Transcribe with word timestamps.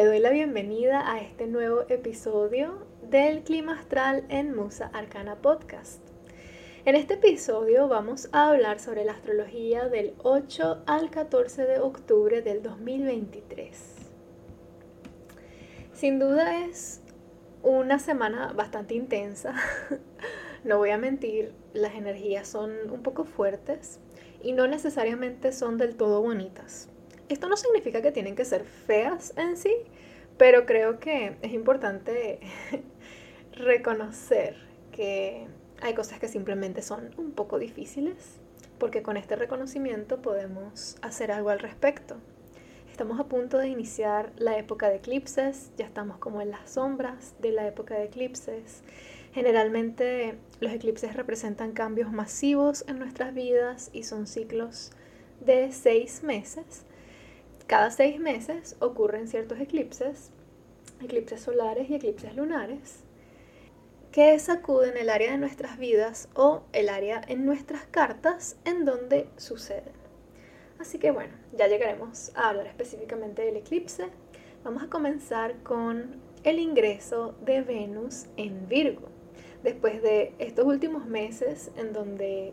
te 0.00 0.06
doy 0.06 0.18
la 0.18 0.30
bienvenida 0.30 1.12
a 1.12 1.20
este 1.20 1.46
nuevo 1.46 1.82
episodio 1.90 2.86
del 3.02 3.42
Clima 3.42 3.78
Astral 3.78 4.24
en 4.30 4.56
Musa 4.56 4.90
Arcana 4.94 5.42
Podcast. 5.42 6.00
En 6.86 6.96
este 6.96 7.14
episodio 7.14 7.86
vamos 7.86 8.30
a 8.32 8.48
hablar 8.48 8.80
sobre 8.80 9.04
la 9.04 9.12
astrología 9.12 9.90
del 9.90 10.14
8 10.22 10.84
al 10.86 11.10
14 11.10 11.66
de 11.66 11.80
octubre 11.80 12.40
del 12.40 12.62
2023. 12.62 13.76
Sin 15.92 16.18
duda 16.18 16.64
es 16.64 17.02
una 17.62 17.98
semana 17.98 18.54
bastante 18.54 18.94
intensa. 18.94 19.54
no 20.64 20.78
voy 20.78 20.92
a 20.92 20.96
mentir, 20.96 21.52
las 21.74 21.94
energías 21.94 22.48
son 22.48 22.72
un 22.90 23.02
poco 23.02 23.26
fuertes 23.26 24.00
y 24.42 24.52
no 24.54 24.66
necesariamente 24.66 25.52
son 25.52 25.76
del 25.76 25.94
todo 25.94 26.22
bonitas. 26.22 26.88
Esto 27.30 27.48
no 27.48 27.56
significa 27.56 28.02
que 28.02 28.10
tienen 28.10 28.34
que 28.34 28.44
ser 28.44 28.64
feas 28.64 29.32
en 29.36 29.56
sí, 29.56 29.72
pero 30.36 30.66
creo 30.66 30.98
que 30.98 31.36
es 31.42 31.52
importante 31.52 32.40
reconocer 33.52 34.56
que 34.90 35.46
hay 35.80 35.94
cosas 35.94 36.18
que 36.18 36.26
simplemente 36.26 36.82
son 36.82 37.14
un 37.18 37.30
poco 37.30 37.60
difíciles, 37.60 38.40
porque 38.80 39.04
con 39.04 39.16
este 39.16 39.36
reconocimiento 39.36 40.20
podemos 40.20 40.96
hacer 41.02 41.30
algo 41.30 41.50
al 41.50 41.60
respecto. 41.60 42.16
Estamos 42.90 43.20
a 43.20 43.28
punto 43.28 43.58
de 43.58 43.68
iniciar 43.68 44.32
la 44.36 44.58
época 44.58 44.90
de 44.90 44.96
eclipses, 44.96 45.70
ya 45.76 45.86
estamos 45.86 46.18
como 46.18 46.42
en 46.42 46.50
las 46.50 46.68
sombras 46.68 47.36
de 47.38 47.52
la 47.52 47.64
época 47.64 47.94
de 47.94 48.06
eclipses. 48.06 48.82
Generalmente 49.32 50.34
los 50.58 50.72
eclipses 50.72 51.14
representan 51.14 51.70
cambios 51.74 52.10
masivos 52.10 52.84
en 52.88 52.98
nuestras 52.98 53.32
vidas 53.32 53.88
y 53.92 54.02
son 54.02 54.26
ciclos 54.26 54.90
de 55.40 55.70
seis 55.70 56.24
meses 56.24 56.86
cada 57.70 57.92
seis 57.92 58.18
meses 58.18 58.74
ocurren 58.80 59.28
ciertos 59.28 59.60
eclipses, 59.60 60.32
eclipses 61.00 61.40
solares 61.40 61.88
y 61.88 61.94
eclipses 61.94 62.34
lunares, 62.34 63.04
que 64.10 64.36
sacuden 64.40 64.96
el 64.96 65.08
área 65.08 65.30
de 65.30 65.38
nuestras 65.38 65.78
vidas 65.78 66.28
o 66.34 66.62
el 66.72 66.88
área 66.88 67.20
en 67.28 67.46
nuestras 67.46 67.86
cartas 67.86 68.56
en 68.64 68.84
donde 68.84 69.28
suceden. 69.36 69.92
Así 70.80 70.98
que 70.98 71.12
bueno, 71.12 71.32
ya 71.56 71.68
llegaremos 71.68 72.32
a 72.34 72.48
hablar 72.48 72.66
específicamente 72.66 73.42
del 73.42 73.58
eclipse. 73.58 74.08
Vamos 74.64 74.82
a 74.82 74.88
comenzar 74.88 75.62
con 75.62 76.16
el 76.42 76.58
ingreso 76.58 77.36
de 77.42 77.62
Venus 77.62 78.24
en 78.36 78.66
Virgo. 78.66 79.06
Después 79.62 80.02
de 80.02 80.34
estos 80.40 80.66
últimos 80.66 81.06
meses 81.06 81.70
en 81.76 81.92
donde 81.92 82.52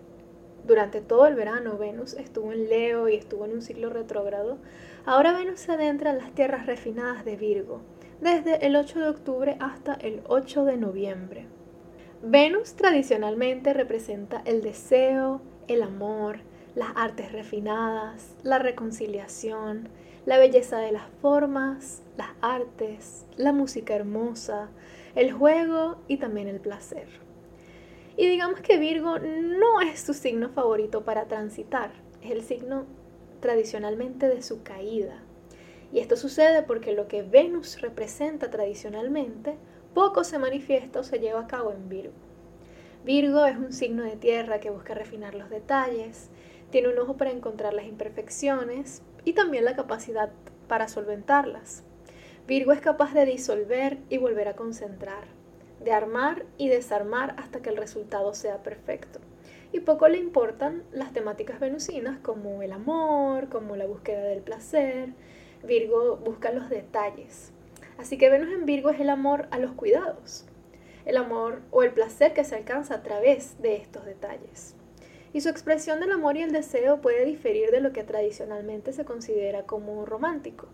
durante 0.68 1.02
todo 1.02 1.26
el 1.28 1.36
verano 1.36 1.78
Venus 1.78 2.14
estuvo 2.14 2.52
en 2.52 2.70
Leo 2.70 3.08
y 3.08 3.16
estuvo 3.16 3.46
en 3.46 3.54
un 3.54 3.62
ciclo 3.62 3.90
retrógrado, 3.90 4.58
ahora 5.06 5.32
Venus 5.32 5.62
se 5.62 5.72
adentra 5.72 6.12
en 6.12 6.18
las 6.18 6.34
tierras 6.34 6.66
refinadas 6.66 7.24
de 7.24 7.38
Virgo, 7.38 7.82
desde 8.20 8.66
el 8.66 8.76
8 8.76 9.00
de 9.00 9.08
octubre 9.08 9.58
hasta 9.60 9.94
el 9.94 10.22
8 10.28 10.66
de 10.66 10.78
noviembre. 10.78 11.48
Venus 12.22 12.74
tradicionalmente 12.74 13.74
representa 13.74 14.42
el 14.46 14.62
deseo, 14.62 15.42
el 15.68 15.84
amor, 15.84 16.40
las 16.76 16.90
artes 16.96 17.32
refinadas, 17.32 18.36
la 18.44 18.60
reconciliación, 18.60 19.90
la 20.26 20.38
belleza 20.38 20.80
de 20.80 20.92
las 20.92 21.08
formas, 21.22 22.04
las 22.18 22.32
artes, 22.42 23.26
la 23.38 23.54
música 23.54 23.96
hermosa, 23.96 24.70
el 25.16 25.32
juego 25.32 25.98
y 26.08 26.18
también 26.18 26.48
el 26.48 26.60
placer. 26.60 27.27
Y 28.20 28.26
digamos 28.26 28.62
que 28.62 28.78
Virgo 28.78 29.20
no 29.20 29.80
es 29.80 30.00
su 30.00 30.16
signo 30.16 30.50
favorito 30.50 31.06
para 31.06 31.28
transitar, 31.28 31.92
es 32.24 32.32
el 32.32 32.42
signo 32.42 32.88
tradicionalmente 33.42 34.28
de 34.28 34.42
su 34.42 34.64
caída. 34.64 35.22
Y 35.94 36.00
esto 36.00 36.18
sucede 36.18 36.64
porque 36.64 36.94
lo 36.94 37.08
que 37.08 37.22
Venus 37.22 37.80
representa 37.80 38.50
tradicionalmente 38.50 39.56
poco 39.94 40.24
se 40.24 40.40
manifiesta 40.40 41.00
o 41.00 41.04
se 41.04 41.20
lleva 41.20 41.42
a 41.42 41.48
cabo 41.48 41.72
en 41.72 41.90
Virgo. 41.90 42.16
Virgo 43.06 43.46
es 43.46 43.56
un 43.56 43.72
signo 43.72 44.04
de 44.04 44.18
tierra 44.18 44.60
que 44.60 44.72
busca 44.72 44.96
refinar 44.96 45.36
los 45.36 45.52
detalles, 45.52 46.32
tiene 46.72 46.90
un 46.90 46.98
ojo 46.98 47.18
para 47.18 47.30
encontrar 47.30 47.76
las 47.76 47.86
imperfecciones 47.86 49.04
y 49.26 49.34
también 49.34 49.64
la 49.64 49.76
capacidad 49.76 50.32
para 50.68 50.88
solventarlas. 50.88 51.84
Virgo 52.48 52.72
es 52.72 52.82
capaz 52.82 53.14
de 53.14 53.28
disolver 53.28 54.00
y 54.10 54.18
volver 54.18 54.48
a 54.48 54.56
concentrar 54.56 55.37
de 55.88 55.94
armar 55.94 56.46
y 56.58 56.68
desarmar 56.68 57.34
hasta 57.38 57.62
que 57.62 57.70
el 57.70 57.78
resultado 57.78 58.34
sea 58.34 58.62
perfecto. 58.62 59.22
Y 59.72 59.80
poco 59.80 60.10
le 60.10 60.18
importan 60.18 60.84
las 60.92 61.14
temáticas 61.14 61.62
venusinas 61.62 62.20
como 62.20 62.62
el 62.62 62.74
amor, 62.74 63.48
como 63.48 63.78
la 63.78 63.86
búsqueda 63.86 64.22
del 64.24 64.42
placer. 64.42 65.14
Virgo 65.64 66.18
busca 66.18 66.52
los 66.52 66.70
detalles. 66.70 67.54
Así 67.98 68.18
que 68.18 68.30
Venus 68.30 68.50
en 68.52 68.66
Virgo 68.66 68.90
es 68.90 69.00
el 69.00 69.10
amor 69.10 69.48
a 69.50 69.60
los 69.60 69.72
cuidados, 69.72 70.46
el 71.06 71.16
amor 71.16 71.62
o 71.72 71.84
el 71.84 71.94
placer 71.94 72.34
que 72.34 72.44
se 72.44 72.58
alcanza 72.58 72.96
a 72.96 73.04
través 73.04 73.62
de 73.62 73.78
estos 73.78 74.04
detalles. 74.04 74.76
Y 75.32 75.40
su 75.40 75.48
expresión 75.48 76.02
del 76.02 76.12
amor 76.12 76.36
y 76.36 76.42
el 76.42 76.52
deseo 76.52 77.00
puede 77.00 77.24
diferir 77.24 77.72
de 77.72 77.80
lo 77.80 77.94
que 77.94 78.04
tradicionalmente 78.04 78.92
se 78.92 79.06
considera 79.06 79.64
como 79.64 80.06
romántico. 80.06 80.68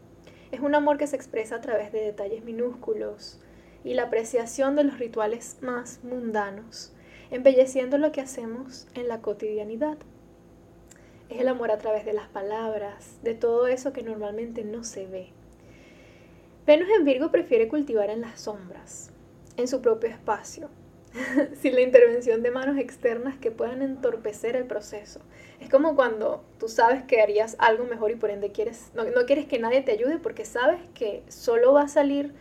Es 0.51 0.59
un 0.59 0.73
amor 0.73 0.97
que 0.97 1.05
se 1.05 1.15
expresa 1.15 1.57
a 1.57 1.61
través 1.61 1.91
de 1.91 2.01
detalles 2.01 2.43
minúsculos, 2.43 3.39
y 3.83 3.93
la 3.93 4.03
apreciación 4.03 4.75
de 4.75 4.83
los 4.83 4.99
rituales 4.99 5.57
más 5.61 5.99
mundanos, 6.03 6.93
embelleciendo 7.31 7.97
lo 7.97 8.11
que 8.11 8.21
hacemos 8.21 8.87
en 8.95 9.07
la 9.07 9.21
cotidianidad. 9.21 9.97
Es 11.29 11.41
el 11.41 11.47
amor 11.47 11.71
a 11.71 11.77
través 11.77 12.05
de 12.05 12.13
las 12.13 12.27
palabras, 12.27 13.17
de 13.23 13.33
todo 13.33 13.67
eso 13.67 13.93
que 13.93 14.03
normalmente 14.03 14.63
no 14.63 14.83
se 14.83 15.07
ve. 15.07 15.29
Venus 16.65 16.87
en 16.97 17.05
Virgo 17.05 17.31
prefiere 17.31 17.67
cultivar 17.67 18.09
en 18.09 18.21
las 18.21 18.41
sombras, 18.41 19.11
en 19.57 19.67
su 19.67 19.81
propio 19.81 20.09
espacio, 20.09 20.69
sin 21.61 21.75
la 21.75 21.81
intervención 21.81 22.41
de 22.41 22.51
manos 22.51 22.77
externas 22.77 23.37
que 23.37 23.51
puedan 23.51 23.81
entorpecer 23.81 24.55
el 24.55 24.65
proceso. 24.65 25.19
Es 25.59 25.69
como 25.69 25.95
cuando 25.95 26.43
tú 26.59 26.69
sabes 26.69 27.03
que 27.03 27.21
harías 27.21 27.55
algo 27.59 27.85
mejor 27.85 28.11
y 28.11 28.15
por 28.15 28.29
ende 28.29 28.51
quieres, 28.51 28.91
no, 28.95 29.03
no 29.03 29.25
quieres 29.25 29.45
que 29.45 29.59
nadie 29.59 29.81
te 29.81 29.91
ayude 29.91 30.19
porque 30.19 30.45
sabes 30.45 30.79
que 30.93 31.23
solo 31.27 31.73
va 31.73 31.83
a 31.83 31.87
salir 31.87 32.33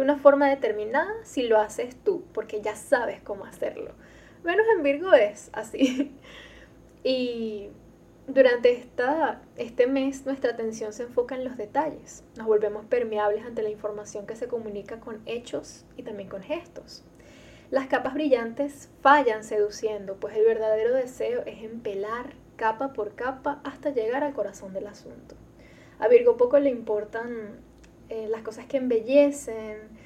una 0.00 0.16
forma 0.16 0.48
determinada 0.48 1.12
si 1.24 1.42
lo 1.42 1.58
haces 1.58 1.96
tú, 1.96 2.24
porque 2.32 2.60
ya 2.60 2.76
sabes 2.76 3.20
cómo 3.22 3.44
hacerlo. 3.44 3.92
Venus 4.44 4.66
en 4.76 4.82
Virgo 4.82 5.12
es 5.12 5.50
así. 5.52 6.12
Y 7.04 7.70
durante 8.26 8.72
esta, 8.72 9.40
este 9.56 9.86
mes 9.86 10.26
nuestra 10.26 10.50
atención 10.50 10.92
se 10.92 11.04
enfoca 11.04 11.36
en 11.36 11.44
los 11.44 11.56
detalles. 11.56 12.24
Nos 12.36 12.46
volvemos 12.46 12.84
permeables 12.84 13.46
ante 13.46 13.62
la 13.62 13.70
información 13.70 14.26
que 14.26 14.36
se 14.36 14.48
comunica 14.48 14.98
con 15.00 15.22
hechos 15.24 15.86
y 15.96 16.02
también 16.02 16.28
con 16.28 16.42
gestos. 16.42 17.04
Las 17.70 17.86
capas 17.86 18.14
brillantes 18.14 18.90
fallan 19.00 19.44
seduciendo, 19.44 20.16
pues 20.16 20.36
el 20.36 20.44
verdadero 20.44 20.92
deseo 20.92 21.42
es 21.46 21.62
empelar 21.62 22.34
capa 22.56 22.92
por 22.92 23.14
capa 23.14 23.60
hasta 23.64 23.90
llegar 23.90 24.24
al 24.24 24.34
corazón 24.34 24.74
del 24.74 24.88
asunto. 24.88 25.36
A 25.98 26.08
Virgo 26.08 26.36
poco 26.36 26.58
le 26.58 26.70
importan 26.70 27.60
eh, 28.08 28.26
las 28.28 28.42
cosas 28.42 28.66
que 28.66 28.78
embellecen. 28.78 29.98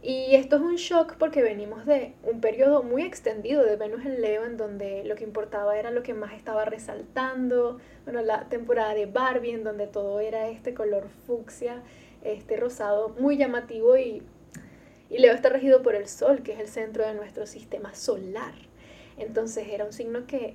Y 0.00 0.36
esto 0.36 0.56
es 0.56 0.62
un 0.62 0.76
shock 0.76 1.16
porque 1.18 1.42
venimos 1.42 1.84
de 1.84 2.14
un 2.22 2.40
periodo 2.40 2.84
muy 2.84 3.02
extendido 3.02 3.64
de 3.64 3.74
Venus 3.74 4.04
en 4.04 4.20
Leo 4.20 4.44
en 4.44 4.56
donde 4.56 5.02
lo 5.04 5.16
que 5.16 5.24
importaba 5.24 5.76
era 5.76 5.90
lo 5.90 6.04
que 6.04 6.14
más 6.14 6.34
estaba 6.34 6.64
resaltando. 6.64 7.78
Bueno, 8.04 8.22
la 8.22 8.48
temporada 8.48 8.94
de 8.94 9.06
Barbie 9.06 9.50
en 9.50 9.64
donde 9.64 9.88
todo 9.88 10.20
era 10.20 10.48
este 10.48 10.72
color 10.72 11.08
fucsia, 11.26 11.82
este 12.22 12.56
rosado 12.56 13.08
muy 13.18 13.36
llamativo 13.36 13.98
y, 13.98 14.22
y 15.10 15.18
Leo 15.18 15.34
está 15.34 15.48
regido 15.48 15.82
por 15.82 15.96
el 15.96 16.06
Sol, 16.06 16.44
que 16.44 16.52
es 16.52 16.60
el 16.60 16.68
centro 16.68 17.04
de 17.04 17.14
nuestro 17.14 17.46
sistema 17.46 17.92
solar. 17.94 18.54
Entonces 19.16 19.66
era 19.68 19.84
un 19.84 19.92
signo 19.92 20.28
que, 20.28 20.54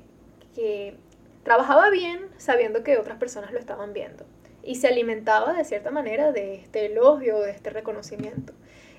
que 0.56 0.96
trabajaba 1.44 1.90
bien 1.90 2.30
sabiendo 2.38 2.82
que 2.84 2.98
otras 2.98 3.18
personas 3.18 3.52
lo 3.52 3.60
estaban 3.60 3.92
viendo 3.92 4.26
y 4.64 4.76
se 4.76 4.88
alimentaba 4.88 5.54
de 5.54 5.66
cierta 5.66 5.92
manera 5.92 6.32
de 6.32 6.56
este 6.56 6.86
elogio, 6.86 7.40
de 7.40 7.52
este 7.52 7.70
reconocimiento. 7.70 8.54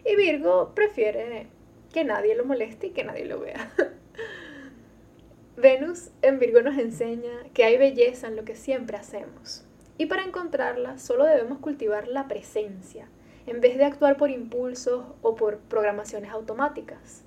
Y 0.05 0.16
Virgo 0.16 0.72
prefiere 0.75 1.46
que 1.93 2.05
nadie 2.05 2.34
lo 2.34 2.44
moleste 2.44 2.88
y 2.88 2.90
que 2.90 3.05
nadie 3.05 3.25
lo 3.25 3.40
vea. 3.40 3.72
Venus 5.56 6.11
en 6.20 6.38
Virgo 6.38 6.61
nos 6.61 6.76
enseña 6.78 7.32
que 7.55 7.64
hay 7.64 7.78
belleza 7.78 8.26
en 8.28 8.37
lo 8.37 8.44
que 8.44 8.56
siempre 8.56 8.96
hacemos. 8.96 9.64
Y 9.96 10.06
para 10.06 10.25
encontrarla 10.25 10.99
solo 10.99 11.25
debemos 11.25 11.61
cultivar 11.61 12.08
la 12.08 12.26
presencia, 12.26 13.08
en 13.46 13.60
vez 13.60 13.78
de 13.78 13.84
actuar 13.84 14.17
por 14.17 14.31
impulsos 14.31 15.05
o 15.22 15.37
por 15.37 15.58
programaciones 15.58 16.31
automáticas. 16.32 17.22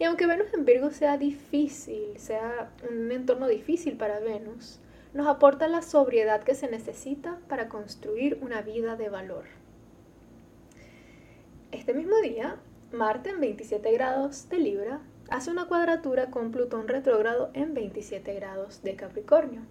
Y 0.00 0.04
aunque 0.04 0.26
Venus 0.26 0.52
en 0.52 0.64
Virgo 0.64 0.90
sea 0.90 1.16
difícil, 1.16 2.18
sea 2.18 2.72
un 2.90 3.12
entorno 3.12 3.46
difícil 3.46 3.96
para 3.96 4.18
Venus, 4.18 4.80
nos 5.12 5.26
aporta 5.26 5.68
la 5.68 5.82
sobriedad 5.82 6.42
que 6.42 6.54
se 6.54 6.68
necesita 6.68 7.38
para 7.48 7.68
construir 7.68 8.38
una 8.42 8.62
vida 8.62 8.96
de 8.96 9.08
valor. 9.08 9.44
Este 11.72 11.94
mismo 11.94 12.16
día, 12.20 12.56
Marte 12.92 13.30
en 13.30 13.40
27 13.40 13.92
grados 13.92 14.48
de 14.48 14.58
Libra 14.58 15.00
hace 15.28 15.50
una 15.50 15.66
cuadratura 15.66 16.30
con 16.30 16.50
Plutón 16.50 16.88
retrógrado 16.88 17.50
en 17.54 17.74
27 17.74 18.34
grados 18.34 18.82
de 18.82 18.96
Capricornio. 18.96 19.62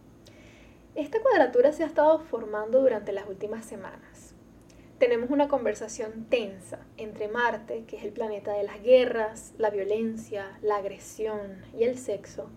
Esta 0.96 1.22
cuadratura 1.22 1.72
se 1.74 1.84
ha 1.84 1.88
estado 1.88 2.20
formando 2.20 2.82
durante 2.82 3.12
las 3.12 3.28
últimas 3.28 3.66
semanas. 3.66 4.34
Tenemos 4.98 5.30
una 5.30 5.48
conversación 5.48 6.26
tensa 6.30 6.80
entre 6.98 7.30
Marte, 7.30 7.86
que 7.88 7.98
es 7.98 8.04
el 8.04 8.12
planeta 8.12 8.54
de 8.54 8.64
las 8.64 8.82
guerras, 8.82 9.54
la 9.58 9.70
violencia, 9.70 10.58
la 10.62 10.78
agresión 10.78 11.64
y 11.78 11.84
el 11.84 11.98
sexo, 11.98 12.50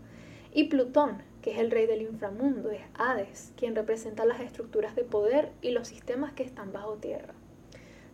y 0.52 0.64
Plutón, 0.64 1.22
que 1.42 1.50
es 1.50 1.58
el 1.58 1.70
rey 1.70 1.86
del 1.86 2.02
inframundo, 2.02 2.70
es 2.70 2.80
Hades, 2.94 3.52
quien 3.56 3.74
representa 3.74 4.24
las 4.24 4.40
estructuras 4.40 4.94
de 4.94 5.04
poder 5.04 5.50
y 5.60 5.72
los 5.72 5.88
sistemas 5.88 6.32
que 6.32 6.44
están 6.44 6.72
bajo 6.72 6.94
tierra. 6.94 7.34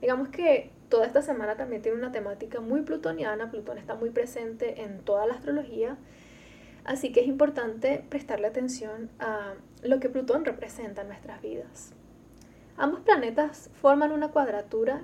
Digamos 0.00 0.28
que 0.28 0.70
toda 0.88 1.06
esta 1.06 1.22
semana 1.22 1.56
también 1.56 1.82
tiene 1.82 1.98
una 1.98 2.10
temática 2.10 2.60
muy 2.60 2.82
plutoniana, 2.82 3.50
Plutón 3.50 3.78
está 3.78 3.94
muy 3.94 4.10
presente 4.10 4.82
en 4.82 5.00
toda 5.00 5.26
la 5.26 5.34
astrología, 5.34 5.98
así 6.84 7.12
que 7.12 7.20
es 7.20 7.26
importante 7.26 8.02
prestarle 8.08 8.46
atención 8.46 9.10
a 9.18 9.54
lo 9.82 10.00
que 10.00 10.08
Plutón 10.08 10.44
representa 10.44 11.02
en 11.02 11.08
nuestras 11.08 11.42
vidas. 11.42 11.92
Ambos 12.76 13.00
planetas 13.00 13.70
forman 13.74 14.12
una 14.12 14.28
cuadratura 14.28 15.02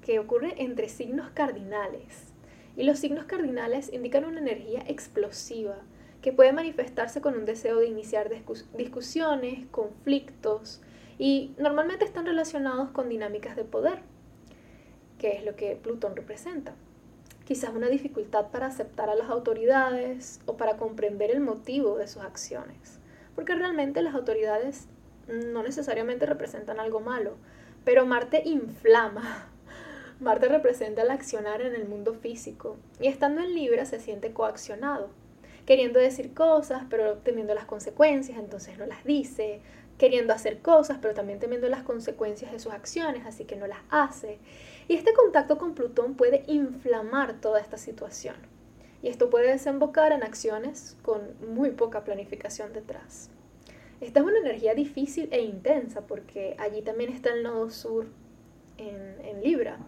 que 0.00 0.18
ocurre 0.18 0.54
entre 0.62 0.88
signos 0.88 1.30
cardinales, 1.30 2.32
y 2.76 2.84
los 2.84 2.98
signos 2.98 3.24
cardinales 3.24 3.92
indican 3.92 4.24
una 4.24 4.40
energía 4.40 4.82
explosiva, 4.86 5.78
que 6.26 6.32
puede 6.32 6.52
manifestarse 6.52 7.20
con 7.20 7.36
un 7.36 7.44
deseo 7.44 7.78
de 7.78 7.86
iniciar 7.86 8.28
discusiones, 8.76 9.64
conflictos 9.70 10.82
y 11.18 11.54
normalmente 11.56 12.04
están 12.04 12.26
relacionados 12.26 12.90
con 12.90 13.08
dinámicas 13.08 13.54
de 13.54 13.62
poder, 13.62 14.00
que 15.18 15.36
es 15.36 15.44
lo 15.44 15.54
que 15.54 15.76
Plutón 15.76 16.16
representa. 16.16 16.74
Quizás 17.44 17.70
una 17.72 17.86
dificultad 17.86 18.48
para 18.50 18.66
aceptar 18.66 19.08
a 19.08 19.14
las 19.14 19.30
autoridades 19.30 20.40
o 20.46 20.56
para 20.56 20.76
comprender 20.78 21.30
el 21.30 21.38
motivo 21.38 21.96
de 21.96 22.08
sus 22.08 22.24
acciones, 22.24 22.98
porque 23.36 23.54
realmente 23.54 24.02
las 24.02 24.16
autoridades 24.16 24.88
no 25.28 25.62
necesariamente 25.62 26.26
representan 26.26 26.80
algo 26.80 26.98
malo, 26.98 27.36
pero 27.84 28.04
Marte 28.04 28.42
inflama. 28.44 29.48
Marte 30.18 30.48
representa 30.48 31.02
el 31.02 31.10
accionar 31.12 31.62
en 31.62 31.76
el 31.76 31.86
mundo 31.86 32.14
físico 32.14 32.78
y 33.00 33.06
estando 33.06 33.42
en 33.42 33.54
Libra 33.54 33.84
se 33.84 34.00
siente 34.00 34.32
coaccionado 34.32 35.10
queriendo 35.66 35.98
decir 35.98 36.32
cosas, 36.32 36.84
pero 36.88 37.18
temiendo 37.18 37.52
las 37.52 37.64
consecuencias, 37.64 38.38
entonces 38.38 38.78
no 38.78 38.86
las 38.86 39.04
dice, 39.04 39.60
queriendo 39.98 40.32
hacer 40.32 40.60
cosas, 40.60 40.98
pero 41.02 41.12
también 41.12 41.40
temiendo 41.40 41.68
las 41.68 41.82
consecuencias 41.82 42.52
de 42.52 42.60
sus 42.60 42.72
acciones, 42.72 43.26
así 43.26 43.44
que 43.44 43.56
no 43.56 43.66
las 43.66 43.80
hace. 43.90 44.38
Y 44.88 44.94
este 44.94 45.12
contacto 45.12 45.58
con 45.58 45.74
Plutón 45.74 46.14
puede 46.14 46.44
inflamar 46.46 47.40
toda 47.40 47.60
esta 47.60 47.76
situación. 47.76 48.36
Y 49.02 49.08
esto 49.08 49.28
puede 49.28 49.50
desembocar 49.50 50.12
en 50.12 50.22
acciones 50.22 50.96
con 51.02 51.20
muy 51.52 51.70
poca 51.70 52.04
planificación 52.04 52.72
detrás. 52.72 53.30
Esta 54.00 54.20
es 54.20 54.26
una 54.26 54.38
energía 54.38 54.74
difícil 54.74 55.28
e 55.32 55.40
intensa 55.40 56.02
porque 56.02 56.54
allí 56.58 56.82
también 56.82 57.10
está 57.10 57.30
el 57.30 57.42
nodo 57.42 57.70
sur 57.70 58.06
en, 58.78 59.16
en 59.24 59.42
Libra. 59.42 59.78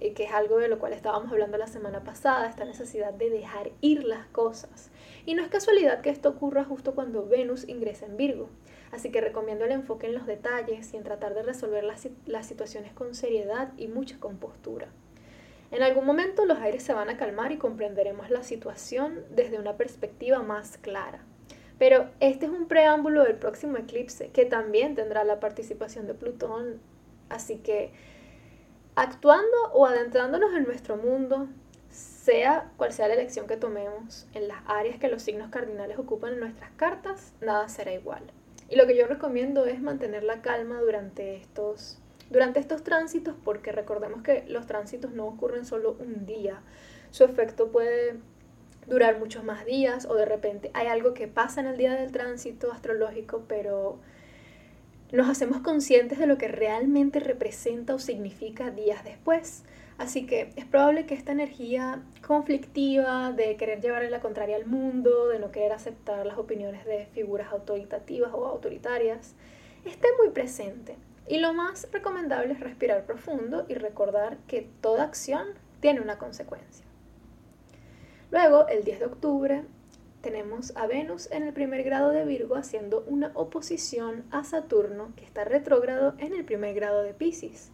Eh, 0.00 0.14
que 0.14 0.24
es 0.24 0.32
algo 0.32 0.56
de 0.56 0.68
lo 0.68 0.78
cual 0.78 0.94
estábamos 0.94 1.30
hablando 1.30 1.58
la 1.58 1.66
semana 1.66 2.02
pasada, 2.02 2.48
esta 2.48 2.64
necesidad 2.64 3.12
de 3.12 3.28
dejar 3.28 3.70
ir 3.82 4.04
las 4.04 4.26
cosas. 4.28 4.90
Y 5.26 5.34
no 5.34 5.42
es 5.42 5.48
casualidad 5.48 6.00
que 6.00 6.10
esto 6.10 6.30
ocurra 6.30 6.64
justo 6.64 6.94
cuando 6.94 7.26
Venus 7.26 7.68
ingresa 7.68 8.06
en 8.06 8.16
Virgo. 8.16 8.48
Así 8.92 9.10
que 9.10 9.20
recomiendo 9.20 9.64
el 9.64 9.72
enfoque 9.72 10.06
en 10.06 10.14
los 10.14 10.26
detalles 10.26 10.92
y 10.92 10.96
en 10.96 11.04
tratar 11.04 11.34
de 11.34 11.42
resolver 11.42 11.84
las, 11.84 12.08
las 12.26 12.46
situaciones 12.46 12.92
con 12.92 13.14
seriedad 13.14 13.72
y 13.76 13.88
mucha 13.88 14.18
compostura. 14.18 14.88
En 15.70 15.82
algún 15.82 16.04
momento 16.04 16.46
los 16.46 16.58
aires 16.58 16.82
se 16.82 16.92
van 16.92 17.08
a 17.08 17.16
calmar 17.16 17.52
y 17.52 17.56
comprenderemos 17.56 18.30
la 18.30 18.42
situación 18.42 19.24
desde 19.30 19.58
una 19.58 19.76
perspectiva 19.76 20.42
más 20.42 20.78
clara. 20.78 21.20
Pero 21.78 22.10
este 22.18 22.46
es 22.46 22.52
un 22.52 22.66
preámbulo 22.66 23.24
del 23.24 23.36
próximo 23.36 23.78
eclipse 23.78 24.30
que 24.30 24.44
también 24.44 24.96
tendrá 24.96 25.24
la 25.24 25.40
participación 25.40 26.06
de 26.06 26.14
Plutón, 26.14 26.80
así 27.28 27.56
que 27.56 27.92
actuando 28.96 29.56
o 29.72 29.86
adentrándonos 29.86 30.52
en 30.54 30.64
nuestro 30.64 30.96
mundo, 30.96 31.48
sea 32.22 32.70
cual 32.76 32.92
sea 32.92 33.08
la 33.08 33.14
elección 33.14 33.46
que 33.46 33.56
tomemos 33.56 34.26
en 34.34 34.48
las 34.48 34.58
áreas 34.66 34.98
que 34.98 35.08
los 35.08 35.22
signos 35.22 35.50
cardinales 35.50 35.98
ocupan 35.98 36.34
en 36.34 36.40
nuestras 36.40 36.70
cartas, 36.72 37.32
nada 37.40 37.68
será 37.68 37.92
igual. 37.92 38.22
Y 38.68 38.76
lo 38.76 38.86
que 38.86 38.96
yo 38.96 39.06
recomiendo 39.06 39.64
es 39.66 39.80
mantener 39.80 40.22
la 40.22 40.42
calma 40.42 40.80
durante 40.80 41.36
estos, 41.36 41.98
durante 42.28 42.60
estos 42.60 42.84
tránsitos, 42.84 43.34
porque 43.42 43.72
recordemos 43.72 44.22
que 44.22 44.44
los 44.48 44.66
tránsitos 44.66 45.12
no 45.12 45.26
ocurren 45.26 45.64
solo 45.64 45.96
un 45.98 46.26
día. 46.26 46.60
Su 47.10 47.24
efecto 47.24 47.72
puede 47.72 48.18
durar 48.86 49.18
muchos 49.18 49.42
más 49.42 49.64
días 49.64 50.04
o 50.04 50.14
de 50.14 50.26
repente 50.26 50.70
hay 50.74 50.88
algo 50.88 51.14
que 51.14 51.26
pasa 51.26 51.60
en 51.60 51.68
el 51.68 51.76
día 51.76 51.94
del 51.94 52.12
tránsito 52.12 52.70
astrológico, 52.70 53.44
pero 53.48 53.98
nos 55.10 55.28
hacemos 55.28 55.60
conscientes 55.62 56.18
de 56.18 56.26
lo 56.26 56.38
que 56.38 56.48
realmente 56.48 57.18
representa 57.18 57.94
o 57.94 57.98
significa 57.98 58.70
días 58.70 59.04
después. 59.04 59.64
Así 60.00 60.24
que 60.24 60.50
es 60.56 60.64
probable 60.64 61.04
que 61.04 61.12
esta 61.12 61.32
energía 61.32 62.02
conflictiva 62.26 63.32
de 63.32 63.56
querer 63.58 63.82
llevarle 63.82 64.08
la 64.08 64.20
contraria 64.20 64.56
al 64.56 64.64
mundo, 64.64 65.28
de 65.28 65.38
no 65.38 65.52
querer 65.52 65.72
aceptar 65.72 66.24
las 66.24 66.38
opiniones 66.38 66.86
de 66.86 67.04
figuras 67.12 67.52
autoritativas 67.52 68.32
o 68.32 68.46
autoritarias, 68.46 69.34
esté 69.84 70.08
muy 70.18 70.30
presente. 70.30 70.96
Y 71.28 71.36
lo 71.36 71.52
más 71.52 71.86
recomendable 71.92 72.54
es 72.54 72.60
respirar 72.60 73.04
profundo 73.04 73.66
y 73.68 73.74
recordar 73.74 74.38
que 74.48 74.70
toda 74.80 75.04
acción 75.04 75.48
tiene 75.80 76.00
una 76.00 76.16
consecuencia. 76.16 76.86
Luego, 78.30 78.68
el 78.68 78.84
10 78.84 79.00
de 79.00 79.04
octubre, 79.04 79.64
tenemos 80.22 80.74
a 80.76 80.86
Venus 80.86 81.30
en 81.30 81.42
el 81.42 81.52
primer 81.52 81.82
grado 81.82 82.08
de 82.08 82.24
Virgo 82.24 82.54
haciendo 82.54 83.04
una 83.06 83.32
oposición 83.34 84.24
a 84.30 84.44
Saturno 84.44 85.12
que 85.16 85.26
está 85.26 85.44
retrógrado 85.44 86.14
en 86.16 86.32
el 86.32 86.46
primer 86.46 86.74
grado 86.74 87.02
de 87.02 87.12
Pisces. 87.12 87.70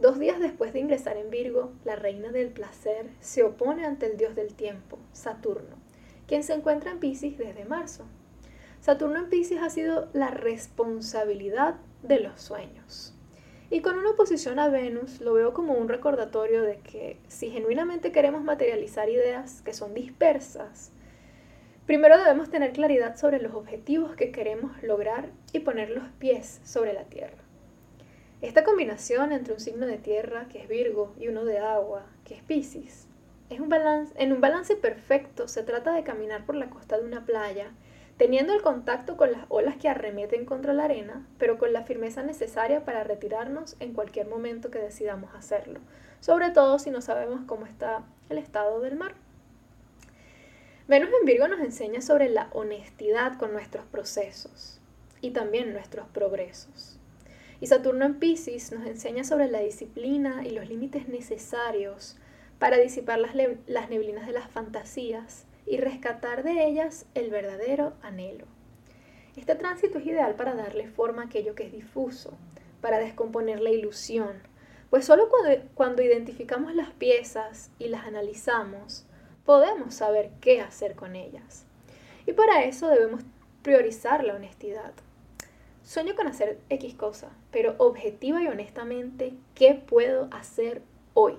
Dos 0.00 0.20
días 0.20 0.38
después 0.38 0.72
de 0.72 0.78
ingresar 0.78 1.16
en 1.16 1.28
Virgo, 1.28 1.72
la 1.84 1.96
reina 1.96 2.30
del 2.30 2.50
placer 2.50 3.10
se 3.18 3.42
opone 3.42 3.84
ante 3.84 4.06
el 4.06 4.16
dios 4.16 4.36
del 4.36 4.54
tiempo, 4.54 4.96
Saturno, 5.12 5.74
quien 6.28 6.44
se 6.44 6.54
encuentra 6.54 6.92
en 6.92 7.00
Pisces 7.00 7.36
desde 7.36 7.64
marzo. 7.64 8.04
Saturno 8.80 9.18
en 9.18 9.28
Pisces 9.28 9.60
ha 9.60 9.70
sido 9.70 10.08
la 10.12 10.30
responsabilidad 10.30 11.74
de 12.04 12.20
los 12.20 12.40
sueños. 12.40 13.12
Y 13.70 13.80
con 13.80 13.98
una 13.98 14.10
oposición 14.10 14.60
a 14.60 14.68
Venus 14.68 15.20
lo 15.20 15.34
veo 15.34 15.52
como 15.52 15.74
un 15.74 15.88
recordatorio 15.88 16.62
de 16.62 16.78
que 16.78 17.18
si 17.26 17.50
genuinamente 17.50 18.12
queremos 18.12 18.44
materializar 18.44 19.08
ideas 19.08 19.62
que 19.62 19.74
son 19.74 19.94
dispersas, 19.94 20.92
Primero 21.86 22.18
debemos 22.18 22.50
tener 22.50 22.74
claridad 22.74 23.16
sobre 23.16 23.40
los 23.40 23.54
objetivos 23.54 24.14
que 24.14 24.30
queremos 24.30 24.82
lograr 24.82 25.30
y 25.54 25.60
poner 25.60 25.88
los 25.88 26.04
pies 26.18 26.60
sobre 26.62 26.92
la 26.92 27.04
tierra. 27.04 27.47
Esta 28.40 28.62
combinación 28.62 29.32
entre 29.32 29.54
un 29.54 29.60
signo 29.60 29.84
de 29.86 29.98
tierra, 29.98 30.46
que 30.48 30.60
es 30.60 30.68
Virgo, 30.68 31.12
y 31.18 31.26
uno 31.26 31.44
de 31.44 31.58
agua, 31.58 32.06
que 32.24 32.34
es 32.34 32.42
Pisces, 32.44 33.08
es 33.50 33.58
un 33.58 33.68
balance, 33.68 34.14
en 34.16 34.32
un 34.32 34.40
balance 34.40 34.76
perfecto 34.76 35.48
se 35.48 35.64
trata 35.64 35.92
de 35.92 36.04
caminar 36.04 36.46
por 36.46 36.54
la 36.54 36.70
costa 36.70 36.98
de 36.98 37.04
una 37.04 37.24
playa, 37.24 37.72
teniendo 38.16 38.52
el 38.52 38.62
contacto 38.62 39.16
con 39.16 39.32
las 39.32 39.46
olas 39.48 39.76
que 39.76 39.88
arremeten 39.88 40.44
contra 40.44 40.72
la 40.72 40.84
arena, 40.84 41.26
pero 41.38 41.58
con 41.58 41.72
la 41.72 41.82
firmeza 41.82 42.22
necesaria 42.22 42.84
para 42.84 43.02
retirarnos 43.02 43.76
en 43.80 43.92
cualquier 43.92 44.28
momento 44.28 44.70
que 44.70 44.78
decidamos 44.78 45.34
hacerlo, 45.34 45.80
sobre 46.20 46.50
todo 46.50 46.78
si 46.78 46.90
no 46.90 47.00
sabemos 47.00 47.40
cómo 47.46 47.66
está 47.66 48.04
el 48.28 48.38
estado 48.38 48.80
del 48.80 48.96
mar. 48.96 49.14
Venus 50.86 51.10
en 51.18 51.26
Virgo 51.26 51.48
nos 51.48 51.60
enseña 51.60 52.02
sobre 52.02 52.28
la 52.28 52.50
honestidad 52.52 53.36
con 53.36 53.52
nuestros 53.52 53.84
procesos 53.86 54.80
y 55.20 55.32
también 55.32 55.72
nuestros 55.72 56.06
progresos. 56.08 56.97
Y 57.60 57.66
Saturno 57.66 58.04
en 58.04 58.18
Pisces 58.18 58.72
nos 58.72 58.86
enseña 58.86 59.24
sobre 59.24 59.48
la 59.48 59.60
disciplina 59.60 60.46
y 60.46 60.50
los 60.50 60.68
límites 60.68 61.08
necesarios 61.08 62.16
para 62.58 62.78
disipar 62.78 63.18
las, 63.18 63.34
neblinas 63.90 64.26
de 64.26 64.32
las 64.32 64.50
fantasías 64.50 65.44
y 65.66 65.78
rescatar 65.78 66.44
de 66.44 66.66
ellas 66.66 67.06
el 67.14 67.30
verdadero 67.30 67.94
anhelo. 68.02 68.46
Este 69.36 69.54
tránsito 69.54 69.98
es 69.98 70.06
ideal 70.06 70.34
para 70.34 70.54
darle 70.54 70.88
forma 70.88 71.22
a 71.22 71.24
aquello 71.26 71.54
que 71.54 71.64
es 71.64 71.72
difuso, 71.72 72.36
para 72.80 72.98
descomponer 72.98 73.60
la 73.60 73.70
ilusión, 73.70 74.42
pues 74.90 75.04
solo 75.04 75.28
cuando 75.74 76.02
identificamos 76.02 76.74
las 76.74 76.90
piezas 76.92 77.70
y 77.78 77.88
las 77.88 78.06
analizamos, 78.06 79.04
podemos 79.44 79.94
saber 79.94 80.30
qué 80.40 80.60
hacer 80.60 80.94
con 80.94 81.14
ellas. 81.14 81.64
Y 82.26 82.32
para 82.32 82.64
eso 82.64 82.88
debemos 82.88 83.22
priorizar 83.62 84.24
la 84.24 84.34
honestidad. 84.34 84.92
Sueño 85.88 86.14
con 86.14 86.26
hacer 86.26 86.58
X 86.68 86.94
cosa, 86.96 87.30
pero 87.50 87.74
objetiva 87.78 88.42
y 88.42 88.46
honestamente, 88.46 89.32
¿qué 89.54 89.72
puedo 89.72 90.28
hacer 90.32 90.82
hoy? 91.14 91.36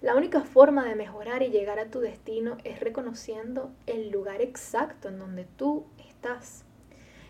La 0.00 0.16
única 0.16 0.40
forma 0.42 0.84
de 0.84 0.96
mejorar 0.96 1.44
y 1.44 1.50
llegar 1.50 1.78
a 1.78 1.88
tu 1.88 2.00
destino 2.00 2.58
es 2.64 2.80
reconociendo 2.80 3.70
el 3.86 4.10
lugar 4.10 4.42
exacto 4.42 5.08
en 5.08 5.20
donde 5.20 5.44
tú 5.44 5.86
estás. 6.08 6.64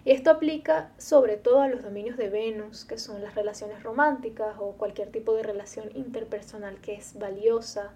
Y 0.07 0.13
esto 0.13 0.31
aplica 0.31 0.91
sobre 0.97 1.37
todo 1.37 1.61
a 1.61 1.69
los 1.69 1.83
dominios 1.83 2.17
de 2.17 2.31
Venus, 2.31 2.87
que 2.87 2.97
son 2.97 3.21
las 3.21 3.35
relaciones 3.35 3.83
románticas 3.83 4.57
o 4.59 4.73
cualquier 4.73 5.11
tipo 5.11 5.35
de 5.35 5.43
relación 5.43 5.91
interpersonal 5.95 6.81
que 6.81 6.95
es 6.95 7.19
valiosa, 7.19 7.93